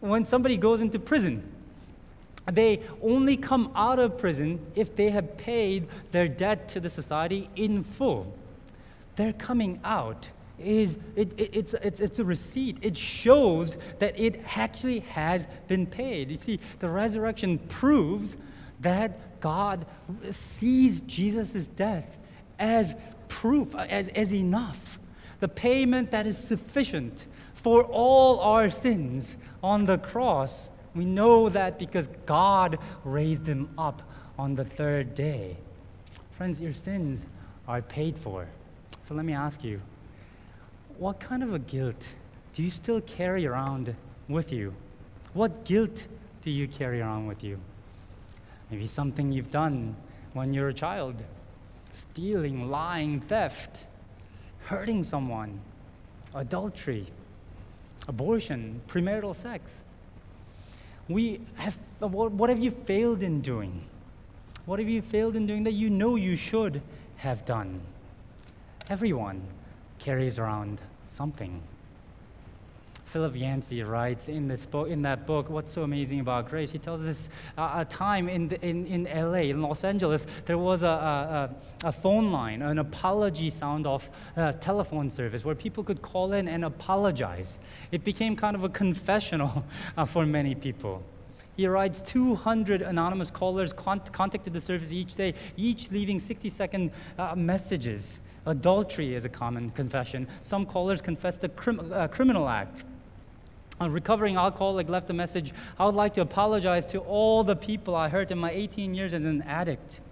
When 0.00 0.24
somebody 0.24 0.56
goes 0.56 0.80
into 0.80 0.98
prison, 0.98 1.42
they 2.50 2.80
only 3.02 3.36
come 3.36 3.70
out 3.74 3.98
of 3.98 4.18
prison 4.18 4.60
if 4.74 4.96
they 4.96 5.10
have 5.10 5.36
paid 5.36 5.86
their 6.10 6.28
debt 6.28 6.68
to 6.70 6.80
the 6.80 6.90
society 6.90 7.48
in 7.54 7.84
full. 7.84 8.34
Their 9.16 9.32
coming 9.32 9.80
out 9.84 10.28
is 10.58 10.98
it, 11.16 11.32
it, 11.38 11.50
it's, 11.52 11.74
it's, 11.74 12.00
it's 12.00 12.18
a 12.18 12.24
receipt. 12.24 12.78
It 12.82 12.96
shows 12.96 13.76
that 13.98 14.18
it 14.18 14.42
actually 14.56 15.00
has 15.00 15.46
been 15.68 15.86
paid. 15.86 16.30
You 16.30 16.38
see, 16.38 16.60
the 16.80 16.88
resurrection 16.88 17.58
proves 17.58 18.36
that 18.80 19.40
God 19.40 19.86
sees 20.30 21.00
Jesus' 21.02 21.66
death 21.68 22.16
as 22.58 22.94
proof, 23.28 23.74
as, 23.74 24.08
as 24.08 24.34
enough, 24.34 24.98
the 25.40 25.48
payment 25.48 26.10
that 26.10 26.26
is 26.26 26.36
sufficient 26.36 27.26
for 27.54 27.84
all 27.84 28.40
our 28.40 28.70
sins 28.70 29.36
on 29.62 29.86
the 29.86 29.98
cross. 29.98 30.68
We 30.94 31.04
know 31.04 31.48
that 31.48 31.78
because 31.78 32.08
God 32.26 32.78
raised 33.04 33.46
him 33.46 33.68
up 33.78 34.02
on 34.38 34.54
the 34.54 34.64
third 34.64 35.14
day. 35.14 35.56
Friends, 36.32 36.60
your 36.60 36.72
sins 36.72 37.26
are 37.68 37.82
paid 37.82 38.18
for. 38.18 38.46
So 39.06 39.14
let 39.14 39.24
me 39.24 39.32
ask 39.32 39.62
you 39.62 39.80
what 40.98 41.18
kind 41.18 41.42
of 41.42 41.54
a 41.54 41.58
guilt 41.58 42.06
do 42.52 42.62
you 42.62 42.70
still 42.70 43.00
carry 43.00 43.46
around 43.46 43.94
with 44.28 44.52
you? 44.52 44.74
What 45.32 45.64
guilt 45.64 46.06
do 46.42 46.50
you 46.50 46.68
carry 46.68 47.00
around 47.00 47.26
with 47.26 47.42
you? 47.42 47.58
Maybe 48.70 48.86
something 48.86 49.32
you've 49.32 49.50
done 49.50 49.96
when 50.32 50.52
you're 50.52 50.68
a 50.68 50.74
child 50.74 51.16
stealing, 51.92 52.70
lying, 52.70 53.20
theft, 53.20 53.86
hurting 54.60 55.02
someone, 55.02 55.60
adultery, 56.34 57.06
abortion, 58.06 58.80
premarital 58.86 59.34
sex. 59.34 59.70
We 61.08 61.40
have, 61.56 61.76
what 61.98 62.48
have 62.48 62.60
you 62.60 62.70
failed 62.70 63.22
in 63.22 63.40
doing? 63.40 63.84
What 64.66 64.78
have 64.78 64.88
you 64.88 65.02
failed 65.02 65.34
in 65.34 65.46
doing 65.46 65.64
that 65.64 65.72
you 65.72 65.90
know 65.90 66.14
you 66.14 66.36
should 66.36 66.80
have 67.16 67.44
done? 67.44 67.80
Everyone 68.88 69.42
carries 69.98 70.38
around 70.38 70.80
something. 71.02 71.60
Philip 73.12 73.34
Yancey 73.34 73.82
writes 73.82 74.28
in, 74.28 74.46
this 74.46 74.64
book, 74.64 74.88
in 74.88 75.02
that 75.02 75.26
book, 75.26 75.50
What's 75.50 75.72
So 75.72 75.82
Amazing 75.82 76.20
About 76.20 76.48
Grace? 76.48 76.70
He 76.70 76.78
tells 76.78 77.04
us 77.04 77.28
uh, 77.58 77.72
a 77.78 77.84
time 77.84 78.28
in, 78.28 78.46
the, 78.46 78.64
in, 78.64 78.86
in 78.86 79.04
LA, 79.04 79.50
in 79.50 79.60
Los 79.60 79.82
Angeles, 79.82 80.28
there 80.46 80.58
was 80.58 80.84
a, 80.84 81.50
a, 81.82 81.88
a 81.88 81.90
phone 81.90 82.30
line, 82.30 82.62
an 82.62 82.78
apology 82.78 83.50
sound 83.50 83.84
off 83.84 84.10
uh, 84.36 84.52
telephone 84.52 85.10
service 85.10 85.44
where 85.44 85.56
people 85.56 85.82
could 85.82 86.00
call 86.02 86.34
in 86.34 86.46
and 86.46 86.64
apologize. 86.64 87.58
It 87.90 88.04
became 88.04 88.36
kind 88.36 88.54
of 88.54 88.62
a 88.62 88.68
confessional 88.68 89.64
uh, 89.96 90.04
for 90.04 90.24
many 90.24 90.54
people. 90.54 91.02
He 91.56 91.66
writes 91.66 92.02
200 92.02 92.80
anonymous 92.80 93.32
callers 93.32 93.72
con- 93.72 94.02
contacted 94.12 94.52
the 94.52 94.60
service 94.60 94.92
each 94.92 95.16
day, 95.16 95.34
each 95.56 95.90
leaving 95.90 96.20
60 96.20 96.48
second 96.48 96.92
uh, 97.18 97.34
messages. 97.34 98.20
Adultery 98.46 99.16
is 99.16 99.24
a 99.24 99.28
common 99.28 99.70
confession. 99.70 100.28
Some 100.42 100.64
callers 100.64 101.02
confessed 101.02 101.42
a 101.42 101.48
crim- 101.48 101.92
criminal 102.12 102.48
act. 102.48 102.84
A 103.82 103.88
recovering 103.88 104.36
alcoholic 104.36 104.90
left 104.90 105.08
a 105.08 105.14
message 105.14 105.54
I 105.78 105.86
would 105.86 105.94
like 105.94 106.12
to 106.14 106.20
apologize 106.20 106.84
to 106.86 106.98
all 106.98 107.42
the 107.42 107.56
people 107.56 107.96
I 107.96 108.10
hurt 108.10 108.30
in 108.30 108.36
my 108.36 108.50
18 108.50 108.92
years 108.92 109.14
as 109.14 109.24
an 109.24 109.40
addict. 109.42 110.02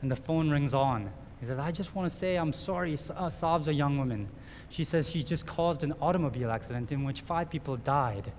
And 0.00 0.10
the 0.10 0.16
phone 0.16 0.50
rings 0.50 0.74
on. 0.74 1.08
He 1.40 1.46
says, 1.46 1.60
I 1.60 1.70
just 1.70 1.94
want 1.94 2.10
to 2.10 2.16
say 2.16 2.34
I'm 2.34 2.52
sorry, 2.52 2.98
uh, 3.16 3.30
sobs 3.30 3.68
a 3.68 3.72
young 3.72 3.96
woman. 3.96 4.28
She 4.70 4.82
says 4.82 5.08
she 5.08 5.22
just 5.22 5.46
caused 5.46 5.84
an 5.84 5.94
automobile 6.00 6.50
accident 6.50 6.90
in 6.90 7.04
which 7.04 7.20
five 7.20 7.48
people 7.48 7.76
died. 7.76 8.32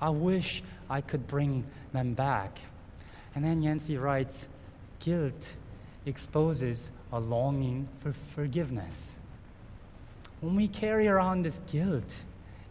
I 0.00 0.08
wish 0.08 0.62
I 0.88 1.02
could 1.02 1.26
bring 1.26 1.66
them 1.92 2.14
back. 2.14 2.58
And 3.34 3.44
then 3.44 3.60
Yancey 3.60 3.98
writes, 3.98 4.48
guilt 5.00 5.50
exposes 6.06 6.90
a 7.12 7.20
longing 7.20 7.88
for 8.00 8.14
forgiveness. 8.34 9.16
When 10.40 10.56
we 10.56 10.68
carry 10.68 11.08
around 11.08 11.42
this 11.42 11.60
guilt, 11.70 12.14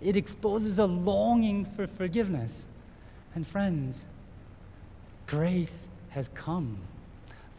it 0.04 0.18
exposes 0.18 0.80
a 0.80 0.86
longing 0.86 1.66
for 1.66 1.88
forgiveness. 1.88 2.66
And 3.36 3.48
friends, 3.48 4.04
grace 5.28 5.88
has 6.10 6.30
come, 6.30 6.78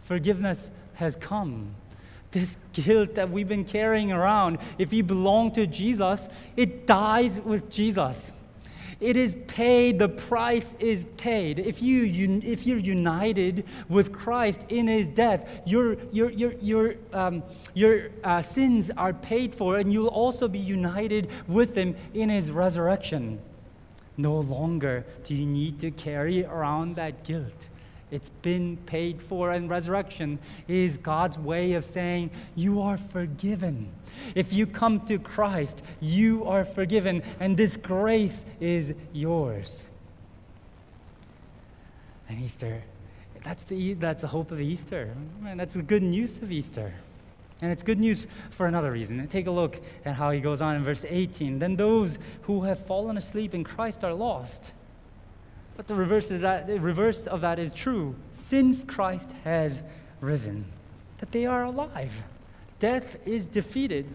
forgiveness 0.03 0.71
has 0.95 1.17
come. 1.17 1.75
This 2.31 2.57
guilt 2.73 3.15
that 3.15 3.31
we've 3.31 3.47
been 3.47 3.65
carrying 3.65 4.11
around, 4.11 4.59
if 4.77 4.93
you 4.93 5.05
belong 5.05 5.53
to 5.53 5.69
Jesus, 5.69 6.29
it 6.57 6.85
dies 6.85 7.41
with 7.41 7.71
Jesus. 7.71 8.33
It 9.05 9.19
is 9.19 9.37
paid, 9.49 9.99
the 9.99 10.09
price 10.09 10.73
is 10.79 11.05
paid. 11.19 11.59
If, 11.59 11.83
you, 11.83 12.41
if 12.43 12.65
you're 12.65 12.79
united 12.79 13.67
with 13.91 14.15
Christ 14.15 14.65
in 14.71 14.87
his 14.87 15.09
death, 15.09 15.47
your, 15.67 15.99
your, 16.11 16.31
your, 16.31 16.53
your, 16.55 16.95
um, 17.13 17.43
your 17.75 18.09
uh, 18.25 18.41
sins 18.41 18.91
are 18.97 19.13
paid 19.13 19.55
for, 19.55 19.77
and 19.77 19.93
you'll 19.93 20.09
also 20.09 20.49
be 20.49 20.59
united 20.59 21.29
with 21.47 21.75
him 21.75 21.95
in 22.15 22.31
his 22.31 22.51
resurrection. 22.51 23.43
No 24.17 24.41
longer 24.41 25.05
do 25.23 25.35
you 25.35 25.45
need 25.45 25.81
to 25.81 25.91
carry 25.91 26.47
around 26.47 26.97
that 26.97 27.25
guilt. 27.25 27.69
It's 28.11 28.31
been 28.41 28.79
paid 28.87 29.21
for, 29.21 29.51
and 29.51 29.69
resurrection 29.69 30.39
is 30.67 30.97
God's 30.97 31.37
way 31.39 31.75
of 31.75 31.85
saying, 31.85 32.31
You 32.55 32.81
are 32.81 32.97
forgiven. 32.97 33.93
If 34.35 34.53
you 34.53 34.67
come 34.67 35.01
to 35.07 35.19
Christ, 35.19 35.83
you 36.01 36.45
are 36.45 36.65
forgiven, 36.65 37.23
and 37.41 37.57
this 37.57 37.77
grace 37.77 38.45
is 38.61 38.95
yours. 39.13 39.83
And 42.29 42.43
Easter, 42.43 42.83
that's 43.43 43.65
the, 43.65 43.95
that's 43.95 44.23
the 44.23 44.29
hope 44.29 44.51
of 44.51 44.61
Easter. 44.61 45.15
And 45.47 45.61
that's 45.61 45.75
the 45.75 45.83
good 45.83 46.03
news 46.03 46.39
of 46.39 46.51
Easter. 46.51 46.93
And 47.63 47.71
it's 47.71 47.83
good 47.83 48.01
news 48.01 48.27
for 48.51 48.67
another 48.67 48.91
reason. 48.91 49.27
Take 49.29 49.47
a 49.47 49.51
look 49.51 49.81
at 50.05 50.15
how 50.15 50.31
he 50.31 50.41
goes 50.41 50.61
on 50.61 50.77
in 50.77 50.83
verse 50.83 51.05
18. 51.09 51.59
Then 51.59 51.77
those 51.77 52.19
who 52.43 52.63
have 52.65 52.85
fallen 52.85 53.17
asleep 53.17 53.55
in 53.55 53.63
Christ 53.63 54.05
are 54.05 54.15
lost. 54.15 54.73
But 55.77 55.87
the 55.87 55.95
reverse, 55.95 56.31
is 56.31 56.41
that, 56.43 56.67
the 56.67 56.81
reverse 56.81 57.27
of 57.27 57.41
that 57.43 57.59
is 57.59 57.73
true. 57.73 58.15
Since 58.33 58.85
Christ 58.85 59.31
has 59.45 59.83
risen, 60.21 60.65
that 61.19 61.33
they 61.33 61.47
are 61.47 61.65
alive. 61.65 62.13
Death 62.79 63.17
is 63.25 63.47
defeated. 63.47 64.07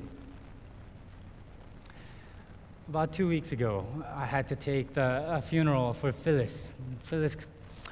About 2.87 3.13
two 3.13 3.27
weeks 3.27 3.51
ago, 3.51 3.85
I 4.15 4.25
had 4.25 4.47
to 4.47 4.55
take 4.55 4.93
the 4.93 5.43
funeral 5.45 5.93
for 5.93 6.11
Phyllis. 6.11 6.69
Phyllis, 7.03 7.37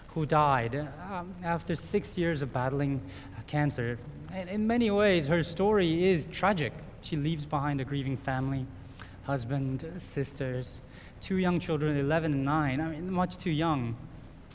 who 0.10 0.26
died 0.26 0.88
um, 1.12 1.34
after 1.44 1.76
six 1.76 2.18
years 2.18 2.42
of 2.42 2.52
battling 2.52 3.02
cancer. 3.46 3.98
And 4.34 4.50
in 4.50 4.68
many 4.68 4.92
ways, 4.92 5.28
her 5.28 5.44
story 5.44 6.10
is 6.10 6.28
tragic. 6.32 6.74
She 7.02 7.16
leaves 7.16 7.46
behind 7.46 7.80
a 7.80 7.86
grieving 7.86 8.18
family, 8.18 8.66
husband, 9.24 9.86
sisters, 10.00 10.82
two 11.22 11.38
young 11.38 11.60
children, 11.60 11.98
11 11.98 12.34
and 12.34 12.46
9. 12.46 12.82
I 12.82 12.88
mean, 12.90 13.12
much 13.12 13.38
too 13.38 13.52
young. 13.52 13.96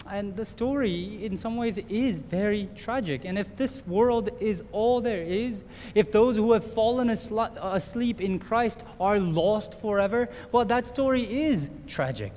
And 0.08 0.34
the 0.34 0.44
story, 0.44 1.24
in 1.24 1.36
some 1.36 1.56
ways, 1.56 1.78
is 1.88 2.18
very 2.18 2.68
tragic. 2.76 3.24
And 3.24 3.38
if 3.38 3.56
this 3.56 3.86
world 3.86 4.30
is 4.40 4.62
all 4.72 5.00
there 5.00 5.22
is, 5.22 5.62
if 5.94 6.10
those 6.10 6.36
who 6.36 6.52
have 6.52 6.64
fallen 6.64 7.08
asleep 7.08 8.20
in 8.20 8.38
Christ 8.38 8.84
are 9.00 9.18
lost 9.18 9.80
forever, 9.80 10.28
well, 10.50 10.64
that 10.64 10.88
story 10.88 11.44
is 11.44 11.68
tragic. 11.86 12.36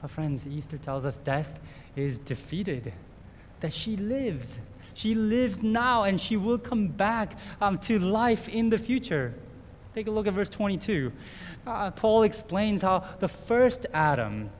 But, 0.00 0.10
friends, 0.10 0.46
Easter 0.46 0.78
tells 0.78 1.06
us 1.06 1.16
death 1.18 1.60
is 1.94 2.18
defeated, 2.18 2.92
that 3.60 3.72
she 3.72 3.96
lives. 3.96 4.58
She 4.94 5.14
lives 5.14 5.62
now, 5.62 6.02
and 6.02 6.20
she 6.20 6.36
will 6.36 6.58
come 6.58 6.88
back 6.88 7.38
um, 7.60 7.78
to 7.80 7.98
life 7.98 8.48
in 8.48 8.68
the 8.68 8.78
future. 8.78 9.32
Take 9.94 10.06
a 10.06 10.10
look 10.10 10.26
at 10.26 10.32
verse 10.32 10.50
22. 10.50 11.12
Uh, 11.66 11.90
Paul 11.92 12.24
explains 12.24 12.82
how 12.82 13.04
the 13.20 13.28
first 13.28 13.86
Adam, 13.94 14.50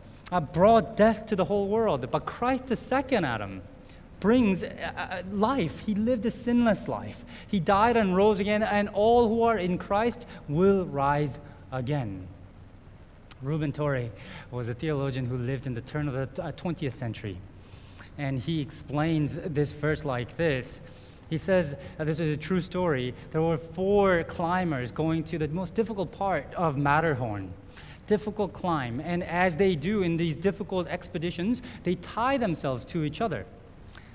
brought 0.41 0.97
death 0.97 1.27
to 1.27 1.37
the 1.37 1.45
whole 1.45 1.69
world. 1.69 2.09
But 2.11 2.27
Christ, 2.27 2.67
the 2.69 2.77
second 2.77 3.25
Adam, 3.25 3.63
brings 4.21 4.63
uh, 4.63 4.69
uh, 4.97 5.23
life. 5.33 5.81
He 5.81 5.95
lived 5.95 6.25
a 6.27 6.31
sinless 6.31 6.87
life. 6.87 7.25
He 7.49 7.59
died 7.59 7.97
and 7.97 8.17
rose 8.17 8.41
again, 8.41 8.63
and 8.63 8.89
all 8.91 9.29
who 9.29 9.43
are 9.43 9.57
in 9.57 9.79
Christ 9.79 10.27
will 10.49 10.87
rise 10.87 11.39
again. 11.73 12.27
Reuben 13.43 13.73
Torrey 13.73 14.13
was 14.53 14.69
a 14.69 14.75
theologian 14.75 15.27
who 15.27 15.37
lived 15.37 15.67
in 15.67 15.75
the 15.75 15.81
turn 15.81 16.09
of 16.09 16.15
the 16.15 16.43
20th 16.53 16.87
uh, 16.87 16.91
century. 16.91 17.37
And 18.17 18.39
he 18.39 18.61
explains 18.61 19.39
this 19.45 19.73
verse 19.73 20.05
like 20.05 20.37
this. 20.37 20.81
He 21.29 21.39
says, 21.39 21.75
this 21.99 22.21
is 22.21 22.37
a 22.37 22.41
true 22.41 22.61
story. 22.61 23.15
There 23.33 23.43
were 23.43 23.59
four 23.59 24.23
climbers 24.25 24.93
going 24.93 25.25
to 25.25 25.39
the 25.39 25.49
most 25.49 25.75
difficult 25.75 26.13
part 26.13 26.47
of 26.55 26.77
Matterhorn 26.77 27.53
difficult 28.07 28.53
climb. 28.53 29.01
And 29.01 29.23
as 29.25 29.57
they 29.57 29.75
do 29.75 30.03
in 30.03 30.17
these 30.17 30.35
difficult 30.35 30.87
expeditions, 30.89 31.63
they 31.85 31.97
tie 31.97 32.39
themselves 32.39 32.85
to 32.87 33.05
each 33.05 33.21
other. 33.21 33.47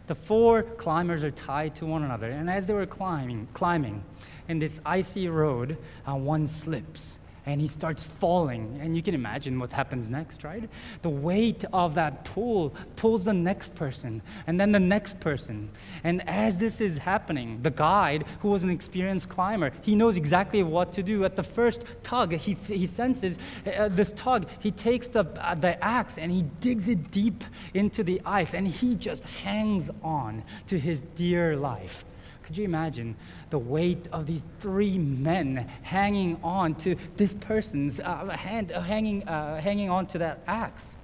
The 0.08 0.16
four 0.16 0.64
climbers 0.64 1.24
are 1.24 1.32
tied 1.32 1.76
to 1.76 1.86
one 1.86 2.04
another. 2.04 2.30
And 2.30 2.50
as 2.50 2.66
they 2.66 2.74
were 2.74 2.86
climbing, 2.86 3.48
climbing 3.54 4.04
in 4.48 4.60
this 4.60 4.80
icy 4.86 5.28
road, 5.28 5.78
uh, 6.08 6.16
one 6.16 6.48
slips 6.48 7.18
and 7.48 7.62
he 7.62 7.68
starts 7.68 8.04
falling. 8.04 8.78
And 8.82 8.96
you 8.96 9.02
can 9.02 9.16
imagine 9.16 9.58
what 9.58 9.72
happens 9.72 10.10
next, 10.10 10.44
right? 10.44 10.70
The 11.02 11.10
weight 11.10 11.64
of 11.72 11.96
that 11.96 12.26
pull 12.26 12.76
pulls 12.98 13.24
the 13.24 13.34
next 13.34 13.74
person, 13.74 14.22
and 14.46 14.60
then 14.60 14.74
the 14.74 14.80
next 14.80 15.20
person. 15.22 15.70
And 16.04 16.28
as 16.28 16.58
this 16.58 16.82
is 16.82 16.98
happening, 16.98 17.62
the 17.64 17.72
guide, 17.72 18.26
who 18.40 18.50
was 18.50 18.64
an 18.64 18.70
experienced 18.70 19.30
climber, 19.30 19.72
he 19.82 19.96
knows 19.96 20.18
exactly 20.18 20.62
what 20.62 20.92
to 20.94 21.02
do. 21.02 21.24
At 21.24 21.38
the 21.38 21.44
first 21.44 21.84
tug, 22.04 22.34
he, 22.34 22.54
he 22.68 22.86
senses 22.86 23.38
uh, 23.66 23.88
this 23.88 24.12
tug, 24.14 24.48
he 24.60 24.70
takes 24.70 25.08
the, 25.08 25.24
uh, 25.40 25.56
the 25.56 25.82
axe 25.84 26.18
and 26.18 26.30
he 26.30 26.44
digs 26.60 26.90
it 26.90 27.12
deep 27.12 27.46
into 27.74 28.04
the 28.04 28.22
ice, 28.26 28.54
and 28.54 28.68
he 28.68 28.96
just 28.96 29.24
hangs 29.24 29.90
on 30.04 30.44
to 30.68 30.78
his 30.78 31.00
dear 31.16 31.56
life. 31.56 32.04
Could 32.48 32.58
you 32.58 32.64
imagine 32.64 33.18
the 33.50 33.60
weight 33.60 34.08
of 34.14 34.26
these 34.26 34.42
three 34.62 34.98
men 34.98 35.68
hanging 35.82 36.40
on 36.42 36.76
to 36.76 36.96
this 37.18 37.34
person's 37.34 38.00
uh, 38.00 38.26
hand, 38.30 38.72
uh, 38.72 38.80
hanging, 38.80 39.28
uh, 39.28 39.60
hanging 39.60 39.90
on 39.90 40.08
to 40.08 40.18
that 40.20 40.40
axe? 40.48 40.96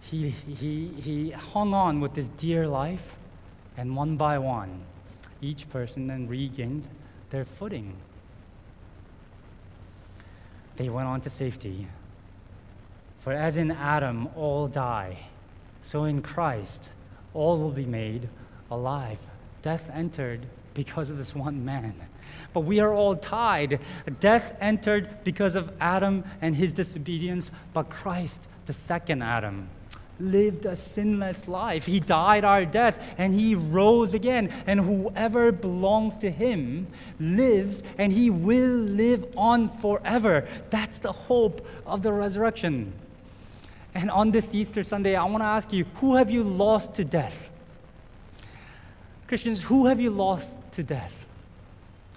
He, 0.00 0.30
he, 0.30 0.88
he 0.98 1.30
hung 1.30 1.74
on 1.74 2.00
with 2.00 2.16
his 2.16 2.28
dear 2.28 2.66
life, 2.66 3.16
and 3.76 3.94
one 3.94 4.16
by 4.16 4.38
one, 4.38 4.80
each 5.42 5.68
person 5.68 6.06
then 6.06 6.26
regained 6.26 6.88
their 7.28 7.44
footing. 7.44 7.94
They 10.76 10.88
went 10.88 11.06
on 11.06 11.20
to 11.20 11.28
safety. 11.28 11.86
For 13.18 13.34
as 13.34 13.58
in 13.58 13.70
Adam 13.70 14.28
all 14.34 14.68
die, 14.68 15.26
so 15.82 16.04
in 16.04 16.22
Christ 16.22 16.88
all 17.34 17.58
will 17.58 17.72
be 17.72 17.84
made 17.84 18.30
alive 18.70 19.18
death 19.64 19.90
entered 19.94 20.44
because 20.74 21.08
of 21.08 21.16
this 21.16 21.34
one 21.34 21.64
man. 21.64 21.94
But 22.52 22.60
we 22.60 22.80
are 22.80 22.92
all 22.92 23.16
tied. 23.16 23.80
Death 24.20 24.56
entered 24.60 25.24
because 25.24 25.54
of 25.54 25.72
Adam 25.80 26.22
and 26.42 26.54
his 26.54 26.70
disobedience, 26.70 27.50
but 27.72 27.88
Christ, 27.88 28.46
the 28.66 28.74
second 28.74 29.22
Adam, 29.22 29.70
lived 30.20 30.66
a 30.66 30.76
sinless 30.76 31.48
life. 31.48 31.86
He 31.86 31.98
died 31.98 32.44
our 32.44 32.66
death 32.66 32.98
and 33.16 33.32
he 33.32 33.54
rose 33.54 34.12
again. 34.12 34.52
And 34.66 34.80
whoever 34.80 35.50
belongs 35.50 36.18
to 36.18 36.30
him 36.30 36.86
lives 37.18 37.82
and 37.96 38.12
he 38.12 38.28
will 38.28 38.76
live 38.76 39.24
on 39.34 39.74
forever. 39.78 40.46
That's 40.68 40.98
the 40.98 41.12
hope 41.12 41.66
of 41.86 42.02
the 42.02 42.12
resurrection. 42.12 42.92
And 43.94 44.10
on 44.10 44.30
this 44.30 44.54
Easter 44.54 44.84
Sunday, 44.84 45.16
I 45.16 45.24
want 45.24 45.40
to 45.40 45.46
ask 45.46 45.72
you 45.72 45.86
who 45.96 46.16
have 46.16 46.30
you 46.30 46.42
lost 46.42 46.94
to 46.96 47.04
death? 47.04 47.50
Christians, 49.26 49.62
who 49.62 49.86
have 49.86 50.00
you 50.00 50.10
lost 50.10 50.56
to 50.72 50.82
death? 50.82 51.12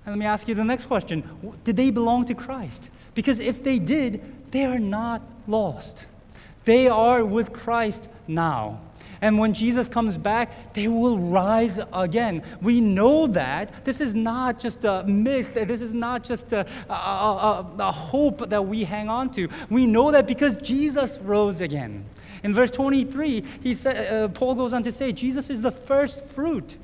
And 0.05 0.13
let 0.13 0.19
me 0.19 0.25
ask 0.25 0.47
you 0.47 0.55
the 0.55 0.63
next 0.63 0.85
question 0.85 1.23
Did 1.63 1.75
they 1.75 1.91
belong 1.91 2.25
to 2.25 2.33
Christ? 2.33 2.89
Because 3.13 3.39
if 3.39 3.63
they 3.63 3.79
did, 3.79 4.21
they 4.51 4.65
are 4.65 4.79
not 4.79 5.21
lost. 5.47 6.05
They 6.65 6.87
are 6.87 7.25
with 7.25 7.53
Christ 7.53 8.07
now. 8.27 8.81
And 9.21 9.39
when 9.39 9.53
Jesus 9.53 9.89
comes 9.89 10.17
back, 10.17 10.73
they 10.73 10.87
will 10.87 11.17
rise 11.17 11.79
again. 11.91 12.43
We 12.61 12.81
know 12.81 13.27
that. 13.27 13.83
This 13.83 13.99
is 13.99 14.13
not 14.13 14.59
just 14.59 14.83
a 14.85 15.03
myth. 15.03 15.53
This 15.55 15.81
is 15.81 15.93
not 15.93 16.23
just 16.23 16.53
a, 16.53 16.67
a, 16.89 16.93
a, 16.93 17.75
a 17.79 17.91
hope 17.91 18.49
that 18.49 18.65
we 18.65 18.83
hang 18.83 19.09
on 19.09 19.31
to. 19.31 19.47
We 19.69 19.87
know 19.87 20.11
that 20.11 20.27
because 20.27 20.55
Jesus 20.57 21.17
rose 21.19 21.61
again. 21.61 22.05
In 22.43 22.53
verse 22.53 22.69
23, 22.71 23.43
he 23.63 23.73
sa- 23.73 23.89
uh, 23.89 24.27
Paul 24.27 24.55
goes 24.55 24.73
on 24.73 24.83
to 24.83 24.91
say, 24.91 25.11
Jesus 25.11 25.49
is 25.49 25.61
the 25.61 25.71
first 25.71 26.23
fruit. 26.27 26.75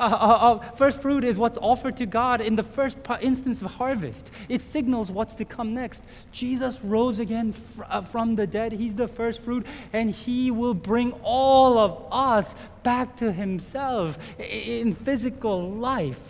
Uh, 0.00 0.04
uh, 0.04 0.06
uh, 0.06 0.70
first 0.76 1.02
fruit 1.02 1.24
is 1.24 1.36
what's 1.36 1.58
offered 1.58 1.96
to 1.96 2.06
God 2.06 2.40
in 2.40 2.54
the 2.54 2.62
first 2.62 2.98
instance 3.20 3.60
of 3.62 3.72
harvest. 3.72 4.30
It 4.48 4.62
signals 4.62 5.10
what's 5.10 5.34
to 5.36 5.44
come 5.44 5.74
next. 5.74 6.04
Jesus 6.30 6.80
rose 6.82 7.18
again 7.18 7.52
fr- 7.52 7.82
uh, 7.88 8.02
from 8.02 8.36
the 8.36 8.46
dead. 8.46 8.72
He's 8.72 8.94
the 8.94 9.08
first 9.08 9.40
fruit, 9.40 9.66
and 9.92 10.10
He 10.10 10.52
will 10.52 10.74
bring 10.74 11.12
all 11.24 11.78
of 11.78 12.04
us 12.12 12.54
back 12.84 13.16
to 13.16 13.32
Himself 13.32 14.18
in 14.38 14.94
physical 14.94 15.68
life 15.68 16.20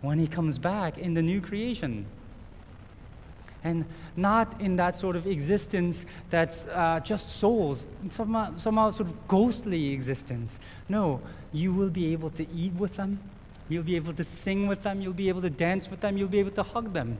when 0.00 0.18
He 0.20 0.28
comes 0.28 0.58
back 0.58 0.96
in 0.96 1.14
the 1.14 1.22
new 1.22 1.40
creation 1.40 2.06
and 3.64 3.84
not 4.16 4.60
in 4.60 4.76
that 4.76 4.96
sort 4.96 5.16
of 5.16 5.26
existence 5.26 6.06
that's 6.30 6.66
uh, 6.66 7.00
just 7.00 7.28
souls, 7.28 7.86
somehow, 8.10 8.56
somehow 8.56 8.90
sort 8.90 9.08
of 9.08 9.28
ghostly 9.28 9.92
existence. 9.92 10.58
No, 10.88 11.20
you 11.52 11.72
will 11.72 11.90
be 11.90 12.12
able 12.12 12.30
to 12.30 12.46
eat 12.54 12.72
with 12.74 12.96
them, 12.96 13.18
you'll 13.68 13.82
be 13.82 13.96
able 13.96 14.14
to 14.14 14.24
sing 14.24 14.66
with 14.66 14.82
them, 14.82 15.00
you'll 15.00 15.12
be 15.12 15.28
able 15.28 15.42
to 15.42 15.50
dance 15.50 15.90
with 15.90 16.00
them, 16.00 16.16
you'll 16.16 16.28
be 16.28 16.40
able 16.40 16.52
to 16.52 16.62
hug 16.62 16.92
them. 16.92 17.18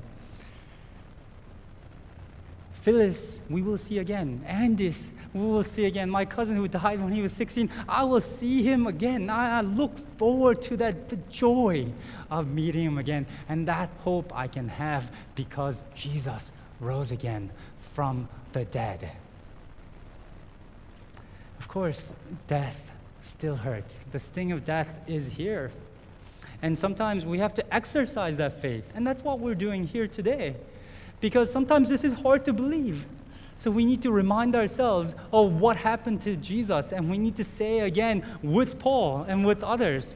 Phyllis, 2.83 3.39
we 3.49 3.63
will 3.63 3.79
see 3.79 3.99
again. 3.99 4.45
Andis, 4.49 4.97
we 5.35 5.43
will 5.43 5.63
see 5.63 5.85
again. 5.85 6.09
My 6.09 6.25
cousin 6.25 6.57
who 6.57 6.67
died 6.67 7.01
when 7.01 7.13
he 7.13 7.23
was 7.23 7.33
16, 7.35 7.71
I 7.89 8.05
will 8.05 8.21
see 8.21 8.63
him 8.63 8.87
again. 8.87 9.29
I, 9.29 9.59
I 9.59 9.61
look 9.61 9.97
forward 10.19 10.63
to 10.63 10.77
that 10.79 11.09
the 11.09 11.17
joy 11.31 11.93
of 12.31 12.49
meeting 12.49 12.85
him 12.85 12.99
again. 12.99 13.27
And 13.49 13.69
that 13.69 13.91
hope 13.99 14.35
I 14.35 14.49
can 14.49 14.69
have 14.69 15.11
because 15.35 15.83
Jesus 15.95 16.53
rose 16.81 17.13
again 17.13 17.51
from 17.93 18.29
the 18.53 18.65
dead. 18.65 19.11
Of 21.59 21.69
course, 21.69 22.13
death 22.47 22.81
still 23.23 23.57
hurts. 23.57 24.07
The 24.11 24.19
sting 24.19 24.53
of 24.53 24.65
death 24.65 24.89
is 25.07 25.29
here. 25.29 25.71
And 26.63 26.79
sometimes 26.79 27.25
we 27.25 27.39
have 27.39 27.55
to 27.55 27.75
exercise 27.75 28.37
that 28.37 28.61
faith. 28.61 28.85
And 28.95 29.07
that's 29.07 29.23
what 29.23 29.39
we're 29.39 29.55
doing 29.55 29.87
here 29.87 30.07
today 30.07 30.57
because 31.21 31.53
sometimes 31.53 31.89
this 31.89 32.05
is 32.05 32.15
hard 32.15 32.45
to 32.47 32.53
believe. 32.53 33.05
So 33.57 33.71
we 33.71 33.85
need 33.85 34.03
to 34.03 34.11
remind 34.11 34.57
ourselves 34.57 35.15
of 35.33 35.61
what 35.61 35.77
happened 35.77 36.23
to 36.23 36.35
Jesus, 36.37 36.93
and 36.93 37.11
we 37.11 37.19
need 37.19 37.37
to 37.37 37.45
say 37.45 37.81
again 37.81 38.25
with 38.43 38.79
Paul 38.79 39.27
and 39.29 39.45
with 39.45 39.63
others. 39.63 40.15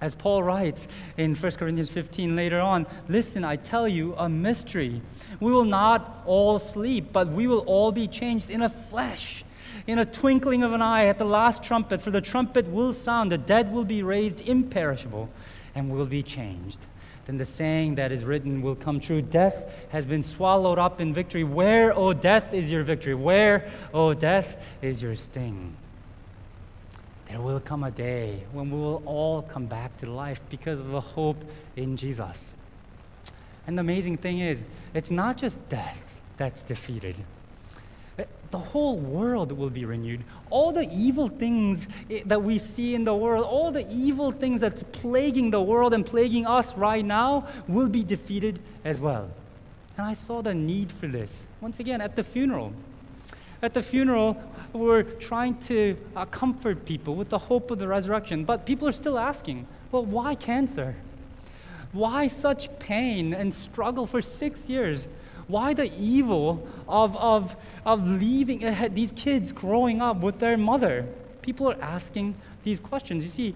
As 0.00 0.14
Paul 0.14 0.42
writes 0.42 0.86
in 1.16 1.34
1 1.34 1.52
Corinthians 1.52 1.88
15 1.88 2.36
later 2.36 2.60
on, 2.60 2.86
listen, 3.08 3.44
I 3.44 3.56
tell 3.56 3.88
you 3.88 4.14
a 4.16 4.28
mystery. 4.28 5.00
We 5.40 5.52
will 5.52 5.64
not 5.64 6.22
all 6.26 6.58
sleep, 6.58 7.14
but 7.14 7.28
we 7.28 7.46
will 7.46 7.60
all 7.60 7.92
be 7.92 8.06
changed 8.06 8.50
in 8.50 8.60
a 8.60 8.68
flash, 8.68 9.42
in 9.86 9.98
a 9.98 10.04
twinkling 10.04 10.62
of 10.62 10.74
an 10.74 10.82
eye 10.82 11.06
at 11.06 11.16
the 11.16 11.24
last 11.24 11.62
trumpet, 11.62 12.02
for 12.02 12.10
the 12.10 12.20
trumpet 12.20 12.66
will 12.66 12.92
sound, 12.92 13.32
the 13.32 13.38
dead 13.38 13.72
will 13.72 13.86
be 13.86 14.02
raised 14.02 14.42
imperishable, 14.42 15.30
and 15.74 15.90
will 15.90 16.04
be 16.04 16.22
changed 16.22 16.78
then 17.26 17.38
the 17.38 17.46
saying 17.46 17.94
that 17.94 18.12
is 18.12 18.24
written 18.24 18.60
will 18.60 18.74
come 18.74 19.00
true. 19.00 19.22
Death 19.22 19.70
has 19.88 20.06
been 20.06 20.22
swallowed 20.22 20.78
up 20.78 21.00
in 21.00 21.14
victory. 21.14 21.44
Where, 21.44 21.92
O 21.92 22.08
oh, 22.08 22.12
death, 22.12 22.52
is 22.52 22.70
your 22.70 22.82
victory? 22.82 23.14
Where, 23.14 23.70
O 23.92 24.08
oh, 24.08 24.14
death, 24.14 24.56
is 24.82 25.00
your 25.00 25.16
sting? 25.16 25.74
There 27.28 27.40
will 27.40 27.60
come 27.60 27.82
a 27.82 27.90
day 27.90 28.44
when 28.52 28.70
we 28.70 28.78
will 28.78 29.02
all 29.06 29.42
come 29.42 29.66
back 29.66 29.96
to 29.98 30.10
life 30.10 30.40
because 30.50 30.78
of 30.78 30.88
the 30.88 31.00
hope 31.00 31.42
in 31.76 31.96
Jesus. 31.96 32.52
And 33.66 33.78
the 33.78 33.80
amazing 33.80 34.18
thing 34.18 34.40
is, 34.40 34.62
it's 34.92 35.10
not 35.10 35.38
just 35.38 35.68
death 35.68 36.02
that's 36.36 36.62
defeated 36.62 37.16
the 38.50 38.58
whole 38.58 38.98
world 38.98 39.50
will 39.50 39.70
be 39.70 39.84
renewed. 39.84 40.22
All 40.48 40.70
the 40.70 40.88
evil 40.92 41.28
things 41.28 41.88
that 42.26 42.42
we 42.42 42.58
see 42.60 42.94
in 42.94 43.02
the 43.02 43.14
world, 43.14 43.44
all 43.44 43.72
the 43.72 43.84
evil 43.92 44.30
things 44.30 44.60
that's 44.60 44.84
plaguing 44.84 45.50
the 45.50 45.60
world 45.60 45.92
and 45.92 46.06
plaguing 46.06 46.46
us 46.46 46.74
right 46.76 47.04
now 47.04 47.48
will 47.66 47.88
be 47.88 48.04
defeated 48.04 48.60
as 48.84 49.00
well. 49.00 49.28
And 49.96 50.06
I 50.06 50.14
saw 50.14 50.42
the 50.42 50.54
need 50.54 50.92
for 50.92 51.08
this 51.08 51.46
once 51.60 51.80
again 51.80 52.00
at 52.00 52.14
the 52.14 52.22
funeral. 52.22 52.72
At 53.60 53.74
the 53.74 53.82
funeral, 53.82 54.36
we're 54.72 55.02
trying 55.02 55.58
to 55.62 55.96
uh, 56.14 56.24
comfort 56.26 56.84
people 56.84 57.14
with 57.14 57.30
the 57.30 57.38
hope 57.38 57.70
of 57.70 57.78
the 57.78 57.88
resurrection, 57.88 58.44
but 58.44 58.66
people 58.66 58.86
are 58.86 58.92
still 58.92 59.18
asking, 59.18 59.66
well, 59.90 60.04
why 60.04 60.34
cancer? 60.34 60.94
Why 61.92 62.28
such 62.28 62.76
pain 62.78 63.32
and 63.32 63.54
struggle 63.54 64.06
for 64.06 64.20
six 64.20 64.68
years? 64.68 65.06
Why 65.48 65.74
the 65.74 65.92
evil 65.98 66.66
of, 66.88 67.16
of, 67.16 67.54
of 67.84 68.06
leaving 68.06 68.64
uh, 68.64 68.88
these 68.90 69.12
kids 69.12 69.52
growing 69.52 70.00
up 70.00 70.18
with 70.18 70.38
their 70.38 70.56
mother? 70.56 71.06
People 71.42 71.70
are 71.70 71.80
asking 71.80 72.34
these 72.62 72.80
questions. 72.80 73.24
You 73.24 73.30
see, 73.30 73.54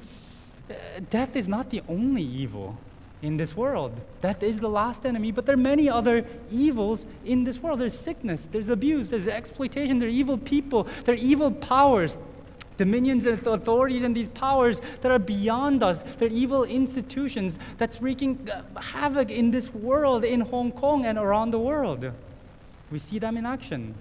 uh, 0.70 0.74
death 1.11 1.37
is 1.37 1.48
not 1.48 1.70
the 1.70 1.83
only 1.88 2.22
evil 2.22 2.77
in 3.22 3.37
this 3.37 3.57
world. 3.57 4.01
Death 4.20 4.42
is 4.42 4.59
the 4.59 4.68
last 4.68 5.05
enemy, 5.05 5.33
but 5.33 5.46
there 5.46 5.55
are 5.55 5.59
many 5.59 5.88
other 5.88 6.24
evils 6.51 7.07
in 7.24 7.44
this 7.44 7.59
world. 7.59 7.81
There's 7.81 7.98
sickness, 7.98 8.48
there's 8.51 8.68
abuse, 8.68 9.11
there's 9.11 9.27
exploitation, 9.27 9.98
there 9.98 10.09
are 10.09 10.12
evil 10.12 10.38
people, 10.38 10.87
there 11.05 11.14
are 11.14 11.18
evil 11.18 11.51
powers 11.51 12.16
dominions 12.78 13.26
and 13.26 13.46
authorities 13.46 14.04
and 14.04 14.16
these 14.16 14.28
powers 14.28 14.80
that 15.02 15.12
are 15.12 15.18
beyond 15.18 15.82
us. 15.82 15.98
They're 16.16 16.28
evil 16.28 16.64
institutions 16.64 17.58
that's 17.76 18.00
wreaking 18.00 18.48
uh, 18.50 18.80
havoc 18.80 19.30
in 19.30 19.50
this 19.50 19.74
world, 19.74 20.24
in 20.24 20.40
Hong 20.40 20.72
Kong 20.72 21.04
and 21.04 21.18
around 21.18 21.50
the 21.50 21.58
world. 21.58 22.10
We 22.90 22.98
see 22.98 23.18
them 23.18 23.36
in 23.36 23.44
action. 23.44 23.94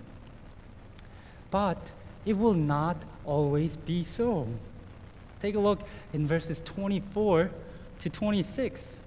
But 1.51 1.91
it 2.25 2.37
will 2.37 2.53
not 2.53 2.97
always 3.25 3.75
be 3.75 4.03
so. 4.03 4.47
Take 5.41 5.55
a 5.55 5.59
look 5.59 5.81
in 6.13 6.25
verses 6.25 6.61
24 6.61 7.51
to 7.99 8.09
26. 8.09 9.01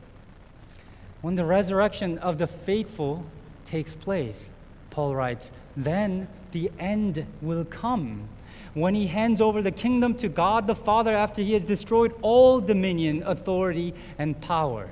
When 1.22 1.34
the 1.34 1.44
resurrection 1.44 2.18
of 2.18 2.38
the 2.38 2.46
faithful 2.46 3.24
takes 3.64 3.94
place, 3.94 4.50
Paul 4.90 5.14
writes, 5.14 5.52
then 5.76 6.28
the 6.52 6.70
end 6.78 7.26
will 7.40 7.64
come. 7.64 8.28
When 8.74 8.94
he 8.94 9.06
hands 9.08 9.40
over 9.40 9.62
the 9.62 9.72
kingdom 9.72 10.14
to 10.16 10.28
God 10.28 10.66
the 10.66 10.74
Father 10.74 11.12
after 11.12 11.42
he 11.42 11.54
has 11.54 11.64
destroyed 11.64 12.14
all 12.22 12.60
dominion, 12.60 13.22
authority, 13.24 13.94
and 14.18 14.40
power. 14.40 14.88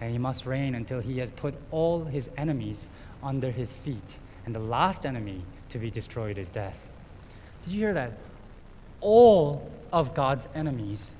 And 0.00 0.12
he 0.12 0.18
must 0.18 0.46
reign 0.46 0.74
until 0.74 1.00
he 1.00 1.18
has 1.18 1.30
put 1.30 1.54
all 1.70 2.04
his 2.04 2.30
enemies 2.36 2.88
under 3.22 3.50
his 3.50 3.72
feet. 3.72 4.16
And 4.46 4.54
the 4.54 4.60
last 4.60 5.04
enemy 5.04 5.42
to 5.70 5.78
be 5.78 5.90
destroyed 5.90 6.38
is 6.38 6.48
death. 6.48 6.78
Did 7.64 7.72
you 7.74 7.80
hear 7.80 7.94
that? 7.94 8.12
All 9.00 9.70
of 9.92 10.14
God's 10.14 10.48
enemies 10.54 11.12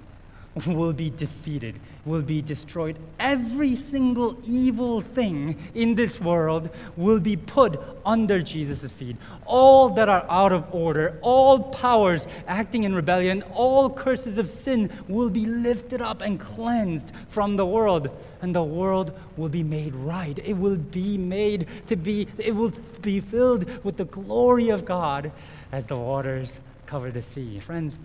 will 0.67 0.93
be 0.93 1.11
defeated, 1.11 1.79
will 2.05 2.23
be 2.23 2.43
destroyed. 2.43 2.97
Every 3.19 3.77
single 3.77 4.37
evil 4.45 5.01
thing 5.01 5.57
in 5.75 5.95
this 5.95 6.21
world 6.21 6.71
will 6.97 7.21
be 7.21 7.37
put 7.37 7.81
under 8.05 8.43
Jesus' 8.43 8.91
feet. 8.91 9.17
All 9.47 9.91
that 9.91 10.09
are 10.09 10.27
out 10.29 10.53
of 10.53 10.75
order, 10.75 11.19
all 11.23 11.61
powers 11.61 12.27
acting 12.49 12.85
in 12.85 12.95
rebellion, 12.95 13.43
all 13.55 13.89
curses 13.91 14.39
of 14.39 14.49
sin 14.49 14.91
will 15.09 15.31
be 15.31 15.47
lifted 15.47 16.03
up 16.03 16.21
and 16.21 16.41
cleansed 16.41 17.13
from 17.29 17.57
the 17.57 17.67
world. 17.67 18.09
And 18.43 18.55
the 18.55 18.63
world 18.63 19.17
will 19.37 19.51
be 19.51 19.63
made 19.63 19.95
right. 19.95 20.39
It 20.43 20.55
will 20.55 20.77
be 20.77 21.19
made 21.19 21.69
to 21.87 21.95
be, 21.95 22.27
it 22.39 22.57
will 22.57 22.73
be 23.03 23.21
filled 23.21 23.85
with 23.85 23.99
the 23.99 24.07
glory 24.07 24.71
of 24.71 24.85
God 24.85 25.31
as 25.71 25.87
the 25.87 25.97
waters 25.97 26.59
cover 26.87 27.13
the 27.13 27.23
sea. 27.23 27.61
Friends, 27.61 27.97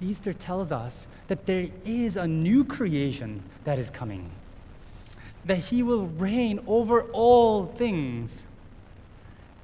Easter 0.00 0.32
tells 0.32 0.72
us 0.72 1.06
that 1.28 1.46
there 1.46 1.68
is 1.84 2.16
a 2.16 2.26
new 2.26 2.64
creation 2.64 3.42
that 3.64 3.78
is 3.78 3.90
coming, 3.90 4.30
that 5.44 5.58
He 5.58 5.82
will 5.82 6.06
reign 6.06 6.60
over 6.66 7.02
all 7.12 7.66
things. 7.66 8.42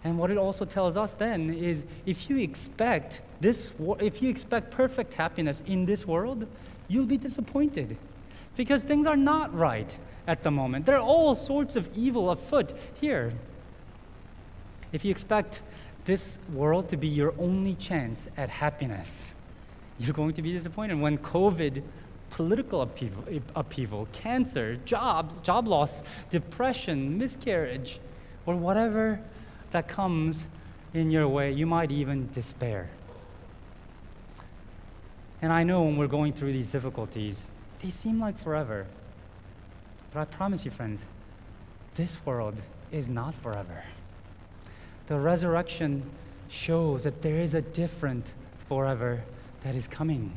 And 0.04 0.18
what 0.18 0.30
it 0.30 0.38
also 0.38 0.64
tells 0.64 0.96
us 0.96 1.14
then 1.14 1.52
is 1.52 1.84
if 2.06 2.28
you 2.28 2.38
expect 2.38 3.20
this, 3.40 3.72
if 4.00 4.22
you 4.22 4.30
expect 4.30 4.70
perfect 4.70 5.14
happiness 5.14 5.62
in 5.66 5.86
this 5.86 6.06
world, 6.06 6.46
you'll 6.88 7.06
be 7.06 7.18
disappointed 7.18 7.96
because 8.56 8.82
things 8.82 9.06
are 9.06 9.16
not 9.16 9.54
right 9.54 9.94
at 10.26 10.42
the 10.42 10.50
moment. 10.50 10.86
There 10.86 10.96
are 10.96 11.02
all 11.02 11.34
sorts 11.34 11.76
of 11.76 11.88
evil 11.96 12.30
afoot 12.30 12.72
here. 13.00 13.32
If 14.92 15.04
you 15.04 15.10
expect 15.10 15.60
this 16.04 16.36
world 16.52 16.88
to 16.90 16.96
be 16.96 17.08
your 17.08 17.34
only 17.38 17.74
chance 17.74 18.28
at 18.36 18.48
happiness, 18.48 19.32
you're 19.98 20.14
going 20.14 20.34
to 20.34 20.42
be 20.42 20.52
disappointed. 20.52 21.00
When 21.00 21.18
COVID, 21.18 21.82
political 22.30 22.82
upheaval, 22.82 23.24
upheaval 23.54 24.08
cancer, 24.12 24.76
job, 24.84 25.44
job 25.44 25.68
loss, 25.68 26.02
depression, 26.30 27.18
miscarriage, 27.18 28.00
or 28.46 28.56
whatever 28.56 29.20
that 29.70 29.88
comes 29.88 30.44
in 30.94 31.10
your 31.10 31.28
way, 31.28 31.52
you 31.52 31.66
might 31.66 31.90
even 31.90 32.30
despair. 32.32 32.90
And 35.40 35.52
I 35.52 35.64
know 35.64 35.82
when 35.82 35.96
we're 35.96 36.06
going 36.06 36.32
through 36.32 36.52
these 36.52 36.68
difficulties, 36.68 37.46
they 37.82 37.90
seem 37.90 38.20
like 38.20 38.38
forever. 38.38 38.86
But 40.12 40.20
I 40.20 40.24
promise 40.26 40.64
you, 40.64 40.70
friends, 40.70 41.02
this 41.94 42.18
world 42.24 42.54
is 42.90 43.08
not 43.08 43.34
forever. 43.34 43.82
The 45.08 45.18
resurrection 45.18 46.08
shows 46.48 47.04
that 47.04 47.22
there 47.22 47.40
is 47.40 47.54
a 47.54 47.62
different 47.62 48.32
forever 48.68 49.22
that 49.64 49.74
is 49.74 49.86
coming. 49.86 50.32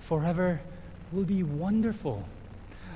Forever 0.00 0.60
will 1.12 1.24
be 1.24 1.42
wonderful. 1.42 2.24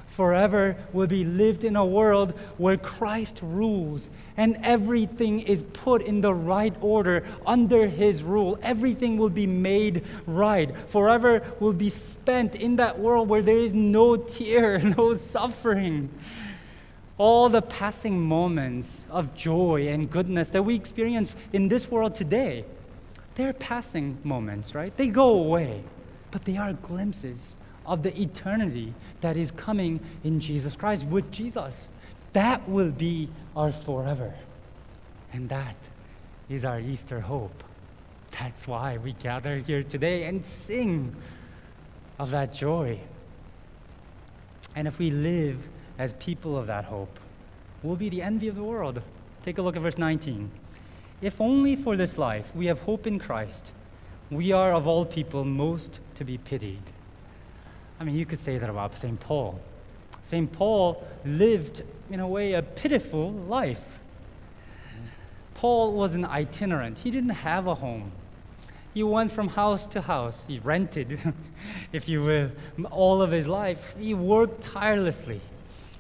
Forever 0.09 0.77
will 0.93 1.07
be 1.07 1.25
lived 1.25 1.65
in 1.65 1.77
a 1.77 1.85
world 1.85 2.33
where 2.57 2.77
Christ 2.77 3.41
rules 3.43 4.09
and 4.37 4.59
everything 4.63 5.41
is 5.41 5.63
put 5.63 6.03
in 6.03 6.23
the 6.23 6.33
right 6.33 6.75
order 6.81 7.27
under 7.47 7.87
his 7.87 8.23
rule. 8.23 8.59
Everything 8.63 9.19
will 9.19 9.31
be 9.31 9.47
made 9.47 10.05
right. 10.27 10.75
Forever 10.89 11.43
will 11.61 11.75
be 11.75 11.91
spent 11.91 12.57
in 12.57 12.77
that 12.77 12.99
world 12.99 13.29
where 13.29 13.43
there 13.43 13.59
is 13.59 13.73
no 13.73 14.17
tear, 14.17 14.79
no 14.97 15.15
suffering. 15.15 16.09
All 17.19 17.49
the 17.49 17.63
passing 17.63 18.19
moments 18.19 19.05
of 19.11 19.35
joy 19.35 19.89
and 19.89 20.11
goodness 20.11 20.51
that 20.51 20.63
we 20.63 20.75
experience 20.75 21.37
in 21.53 21.69
this 21.69 21.91
world 21.91 22.15
today 22.15 22.65
they're 23.39 23.53
passing 23.53 24.19
moments, 24.25 24.75
right? 24.75 24.95
They 24.97 25.07
go 25.07 25.29
away, 25.31 25.85
but 26.33 26.45
they 26.45 26.57
are 26.57 26.73
glimpses 26.73 27.55
of 27.87 28.03
the 28.03 28.21
eternity 28.21 28.93
that 29.21 29.37
is 29.37 29.53
coming 29.53 30.01
in 30.25 30.41
Jesus 30.41 30.75
Christ 30.75 31.07
with 31.07 31.31
Jesus. 31.31 31.89
That 32.33 32.69
will 32.69 32.91
be 32.91 33.29
our 33.55 33.71
forever. 33.71 34.35
And 35.33 35.49
that 35.51 35.77
is 36.49 36.65
our 36.65 36.81
Easter 36.81 37.21
hope. 37.21 37.63
That's 38.33 38.67
why 38.67 38.97
we 38.97 39.13
gather 39.13 39.59
here 39.59 39.85
today 39.85 40.25
and 40.25 40.45
sing 40.45 41.15
of 42.19 42.33
that 42.33 42.53
joy. 42.53 42.99
And 44.75 44.89
if 44.89 44.99
we 44.99 45.13
live 45.13 45.59
as 45.97 46.13
people 46.15 46.59
of 46.59 46.67
that 46.67 46.85
hope, 46.85 47.21
we'll 47.85 47.95
be 47.95 48.09
the 48.09 48.21
envy 48.21 48.49
of 48.49 48.57
the 48.57 48.65
world. 48.65 49.01
Take 49.45 49.59
a 49.59 49.63
look 49.63 49.77
at 49.77 49.83
verse 49.83 49.97
19. 49.97 50.51
If 51.21 51.41
only 51.41 51.75
for 51.77 51.97
this 51.97 52.17
life 52.17 52.55
we 52.55 52.67
have 52.67 52.81
hope 52.81 53.07
in 53.07 53.19
Christ, 53.19 53.73
we 54.31 54.53
are 54.53 54.73
of 54.73 54.87
all 54.87 55.05
people 55.05 55.45
most 55.45 56.01
to 56.15 56.25
be 56.25 56.39
pitied. 56.39 56.83
I 57.99 58.05
mean, 58.05 58.15
you 58.15 58.27
could 58.27 58.41
say 58.41 58.59
that 58.59 58.71
about 58.71 58.97
St. 58.99 59.19
Paul. 59.19 59.61
St. 60.25 60.53
Paul 60.53 61.07
lived, 61.25 61.83
in 62.11 62.21
a 62.21 62.29
way, 62.29 62.53
a 62.53 62.63
pitiful 62.63 63.33
life. 63.33 63.83
Paul 65.55 65.93
was 65.93 66.15
an 66.15 66.25
itinerant, 66.25 66.99
he 66.99 67.11
didn't 67.11 67.31
have 67.31 67.67
a 67.67 67.75
home. 67.75 68.13
He 68.95 69.03
went 69.03 69.31
from 69.31 69.49
house 69.49 69.87
to 69.89 70.01
house. 70.01 70.45
He 70.49 70.59
rented, 70.59 71.21
if 71.93 72.09
you 72.09 72.25
will, 72.25 72.51
all 72.91 73.23
of 73.23 73.31
his 73.31 73.47
life. 73.47 73.95
He 73.99 74.15
worked 74.15 74.63
tirelessly 74.63 75.41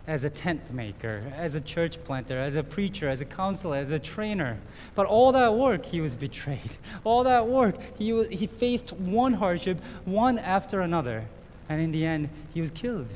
as 0.08 0.24
a 0.24 0.30
tent 0.30 0.72
maker, 0.72 1.22
as 1.36 1.54
a 1.54 1.60
church 1.60 2.02
planter, 2.02 2.38
as 2.40 2.56
a 2.56 2.62
preacher, 2.62 3.10
as 3.10 3.20
a 3.20 3.26
counselor, 3.26 3.76
as 3.76 3.90
a 3.92 3.98
trainer. 3.98 4.58
But 4.94 5.04
all 5.04 5.32
that 5.32 5.54
work, 5.54 5.84
he 5.84 6.00
was 6.00 6.14
betrayed. 6.14 6.78
All 7.04 7.24
that 7.24 7.46
work, 7.46 7.76
he, 7.98 8.14
was, 8.14 8.26
he 8.28 8.46
faced 8.46 8.94
one 8.94 9.34
hardship, 9.34 9.78
one 10.06 10.38
after 10.38 10.80
another. 10.80 11.26
And 11.68 11.80
in 11.82 11.92
the 11.92 12.06
end, 12.06 12.30
he 12.54 12.62
was 12.62 12.70
killed. 12.70 13.08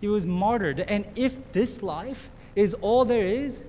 He 0.00 0.08
was 0.08 0.26
martyred. 0.26 0.80
And 0.80 1.06
if 1.14 1.52
this 1.52 1.80
life 1.80 2.28
is 2.56 2.74
all 2.74 3.04
there 3.04 3.24
is, 3.24 3.60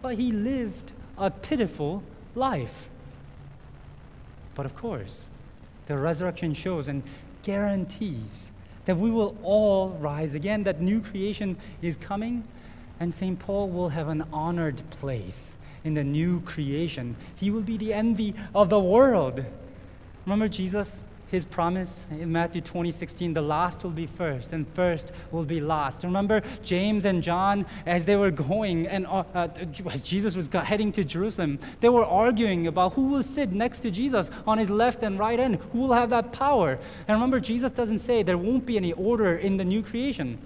well, 0.00 0.14
he 0.14 0.30
lived 0.30 0.92
a 1.18 1.32
pitiful 1.32 2.04
life. 2.36 2.88
But 4.54 4.66
of 4.66 4.76
course, 4.76 5.26
the 5.86 5.98
resurrection 5.98 6.54
shows 6.54 6.86
and 6.86 7.02
guarantees 7.42 8.49
that 8.84 8.96
we 8.96 9.10
will 9.10 9.36
all 9.42 9.90
rise 10.00 10.34
again, 10.34 10.64
that 10.64 10.80
new 10.80 11.00
creation 11.00 11.56
is 11.82 11.96
coming, 11.96 12.44
and 12.98 13.12
St. 13.12 13.38
Paul 13.38 13.68
will 13.68 13.90
have 13.90 14.08
an 14.08 14.24
honored 14.32 14.82
place 14.90 15.56
in 15.84 15.94
the 15.94 16.04
new 16.04 16.40
creation. 16.40 17.16
He 17.36 17.50
will 17.50 17.62
be 17.62 17.76
the 17.76 17.92
envy 17.92 18.34
of 18.54 18.68
the 18.68 18.80
world. 18.80 19.44
Remember 20.26 20.48
Jesus 20.48 21.02
his 21.30 21.44
promise 21.44 22.00
in 22.10 22.32
Matthew 22.32 22.60
20, 22.60 22.90
16, 22.90 23.34
the 23.34 23.40
last 23.40 23.84
will 23.84 23.90
be 23.90 24.06
first, 24.06 24.52
and 24.52 24.66
first 24.74 25.12
will 25.30 25.44
be 25.44 25.60
last. 25.60 26.02
Remember 26.02 26.42
James 26.64 27.04
and 27.04 27.22
John 27.22 27.66
as 27.86 28.04
they 28.04 28.16
were 28.16 28.32
going, 28.32 28.88
and 28.88 29.06
uh, 29.06 29.22
uh, 29.34 29.48
as 29.88 30.02
Jesus 30.02 30.34
was 30.34 30.48
heading 30.48 30.90
to 30.92 31.04
Jerusalem, 31.04 31.60
they 31.78 31.88
were 31.88 32.04
arguing 32.04 32.66
about 32.66 32.94
who 32.94 33.06
will 33.06 33.22
sit 33.22 33.52
next 33.52 33.80
to 33.80 33.90
Jesus 33.92 34.30
on 34.46 34.58
his 34.58 34.70
left 34.70 35.04
and 35.04 35.18
right 35.18 35.38
hand, 35.38 35.58
who 35.72 35.78
will 35.78 35.92
have 35.92 36.10
that 36.10 36.32
power. 36.32 36.78
And 37.06 37.14
remember, 37.14 37.38
Jesus 37.38 37.70
doesn't 37.70 37.98
say 37.98 38.24
there 38.24 38.38
won't 38.38 38.66
be 38.66 38.76
any 38.76 38.92
order 38.94 39.36
in 39.36 39.56
the 39.56 39.64
new 39.64 39.82
creation. 39.82 40.38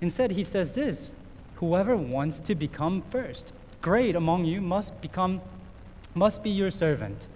Instead, 0.00 0.30
he 0.30 0.44
says 0.44 0.72
this 0.72 1.12
whoever 1.56 1.96
wants 1.96 2.38
to 2.38 2.54
become 2.54 3.02
first, 3.10 3.52
great 3.82 4.14
among 4.14 4.44
you, 4.44 4.60
must 4.60 5.00
become, 5.00 5.40
must 6.14 6.44
be 6.44 6.50
your 6.50 6.70
servant. 6.70 7.26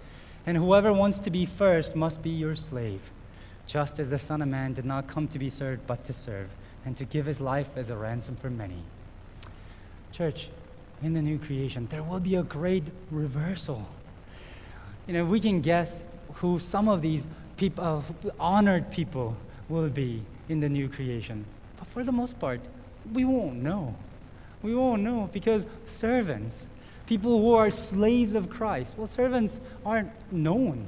And 0.45 0.57
whoever 0.57 0.91
wants 0.91 1.19
to 1.19 1.29
be 1.29 1.45
first 1.45 1.95
must 1.95 2.21
be 2.21 2.29
your 2.29 2.55
slave, 2.55 3.01
just 3.65 3.99
as 3.99 4.09
the 4.09 4.19
Son 4.19 4.41
of 4.41 4.47
Man 4.47 4.73
did 4.73 4.85
not 4.85 5.07
come 5.07 5.27
to 5.29 5.39
be 5.39 5.49
served, 5.49 5.87
but 5.87 6.05
to 6.05 6.13
serve, 6.13 6.49
and 6.85 6.97
to 6.97 7.05
give 7.05 7.25
his 7.25 7.39
life 7.39 7.69
as 7.77 7.89
a 7.89 7.95
ransom 7.95 8.35
for 8.35 8.49
many. 8.49 8.83
Church, 10.11 10.49
in 11.01 11.13
the 11.13 11.21
new 11.21 11.39
creation, 11.39 11.87
there 11.89 12.03
will 12.03 12.19
be 12.19 12.35
a 12.35 12.43
great 12.43 12.83
reversal. 13.09 13.87
You 15.07 15.13
know, 15.13 15.25
we 15.25 15.39
can 15.39 15.61
guess 15.61 16.03
who 16.35 16.59
some 16.59 16.87
of 16.87 17.01
these 17.01 17.25
people, 17.57 17.83
uh, 17.83 18.29
honored 18.39 18.91
people, 18.91 19.35
will 19.69 19.89
be 19.89 20.23
in 20.49 20.59
the 20.59 20.69
new 20.69 20.89
creation. 20.89 21.45
But 21.77 21.87
for 21.87 22.03
the 22.03 22.11
most 22.11 22.39
part, 22.39 22.59
we 23.11 23.25
won't 23.25 23.55
know. 23.55 23.95
We 24.61 24.75
won't 24.75 25.01
know 25.01 25.29
because 25.33 25.65
servants, 25.87 26.65
people 27.05 27.41
who 27.41 27.53
are 27.53 27.69
slaves 27.71 28.33
of 28.33 28.49
Christ. 28.49 28.93
Well, 28.97 29.07
servants 29.07 29.59
aren't 29.85 30.11
known. 30.31 30.87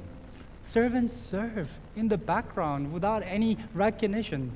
Servants 0.64 1.14
serve 1.14 1.68
in 1.94 2.08
the 2.08 2.18
background 2.18 2.92
without 2.92 3.22
any 3.24 3.56
recognition. 3.74 4.52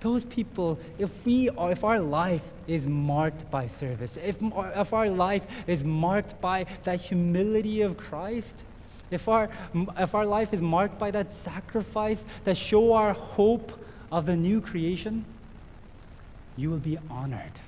those 0.00 0.24
people, 0.24 0.78
if 0.98 1.10
we 1.26 1.50
are, 1.50 1.72
if 1.72 1.84
our 1.84 2.00
life 2.00 2.42
is 2.66 2.86
marked 2.86 3.50
by 3.50 3.66
service, 3.66 4.16
if, 4.16 4.36
if 4.40 4.94
our 4.94 5.10
life 5.10 5.44
is 5.66 5.84
marked 5.84 6.40
by 6.40 6.64
that 6.84 7.00
humility 7.00 7.82
of 7.82 7.98
Christ, 7.98 8.64
if 9.10 9.28
our, 9.28 9.50
if 9.98 10.14
our 10.14 10.24
life 10.24 10.54
is 10.54 10.62
marked 10.62 10.98
by 10.98 11.10
that 11.10 11.32
sacrifice 11.32 12.24
that 12.44 12.56
show 12.56 12.94
our 12.94 13.12
hope 13.12 13.72
of 14.10 14.24
the 14.26 14.36
new 14.36 14.60
creation, 14.60 15.24
you 16.56 16.70
will 16.70 16.78
be 16.78 16.98
honored. 17.10 17.60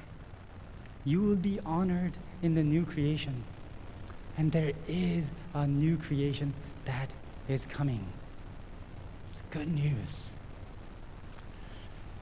You 1.04 1.20
will 1.20 1.36
be 1.36 1.60
honored 1.66 2.12
in 2.42 2.54
the 2.54 2.62
new 2.62 2.84
creation. 2.84 3.42
And 4.36 4.50
there 4.50 4.72
is 4.88 5.30
a 5.54 5.66
new 5.66 5.96
creation 5.96 6.52
that 6.84 7.10
is 7.48 7.66
coming. 7.66 8.04
It's 9.30 9.42
good 9.50 9.72
news. 9.72 10.30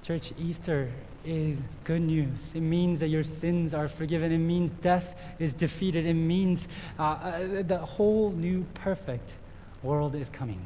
Church, 0.02 0.32
Easter 0.38 0.90
is 1.24 1.62
good 1.84 2.02
news. 2.02 2.52
It 2.54 2.62
means 2.62 3.00
that 3.00 3.08
your 3.08 3.22
sins 3.22 3.74
are 3.74 3.88
forgiven. 3.88 4.32
It 4.32 4.38
means 4.38 4.70
death 4.70 5.14
is 5.38 5.52
defeated. 5.52 6.06
It 6.06 6.14
means 6.14 6.68
uh, 6.98 7.02
uh, 7.02 7.62
the 7.62 7.78
whole 7.78 8.30
new 8.30 8.64
perfect 8.74 9.34
world 9.82 10.14
is 10.14 10.28
coming. 10.28 10.60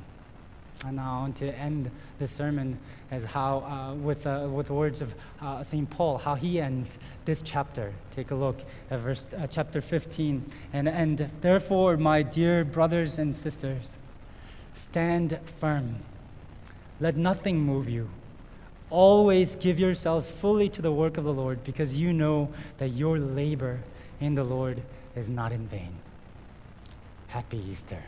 And 0.86 0.96
now, 0.96 1.18
I 1.18 1.20
want 1.20 1.36
to 1.36 1.50
end 1.58 1.90
the 2.18 2.28
sermon 2.28 2.78
as 3.10 3.24
how, 3.24 3.60
uh, 3.60 3.94
with, 3.94 4.26
uh, 4.26 4.48
with 4.50 4.66
the 4.66 4.74
words 4.74 5.00
of 5.00 5.14
uh, 5.40 5.62
St. 5.62 5.88
Paul, 5.88 6.18
how 6.18 6.34
he 6.34 6.60
ends 6.60 6.98
this 7.24 7.40
chapter. 7.40 7.92
Take 8.10 8.30
a 8.30 8.34
look 8.34 8.58
at 8.90 9.00
verse, 9.00 9.26
uh, 9.38 9.46
chapter 9.46 9.80
15. 9.80 10.44
And, 10.72 10.88
and 10.88 11.30
therefore, 11.40 11.96
my 11.96 12.22
dear 12.22 12.64
brothers 12.64 13.18
and 13.18 13.34
sisters, 13.34 13.96
stand 14.74 15.38
firm. 15.58 15.96
Let 17.00 17.16
nothing 17.16 17.58
move 17.60 17.88
you. 17.88 18.10
Always 18.90 19.56
give 19.56 19.80
yourselves 19.80 20.28
fully 20.28 20.68
to 20.70 20.82
the 20.82 20.92
work 20.92 21.16
of 21.16 21.24
the 21.24 21.32
Lord, 21.32 21.64
because 21.64 21.96
you 21.96 22.12
know 22.12 22.50
that 22.78 22.88
your 22.88 23.18
labor 23.18 23.80
in 24.20 24.34
the 24.34 24.44
Lord 24.44 24.82
is 25.16 25.28
not 25.28 25.50
in 25.50 25.66
vain. 25.66 25.94
Happy 27.28 27.62
Easter. 27.70 28.02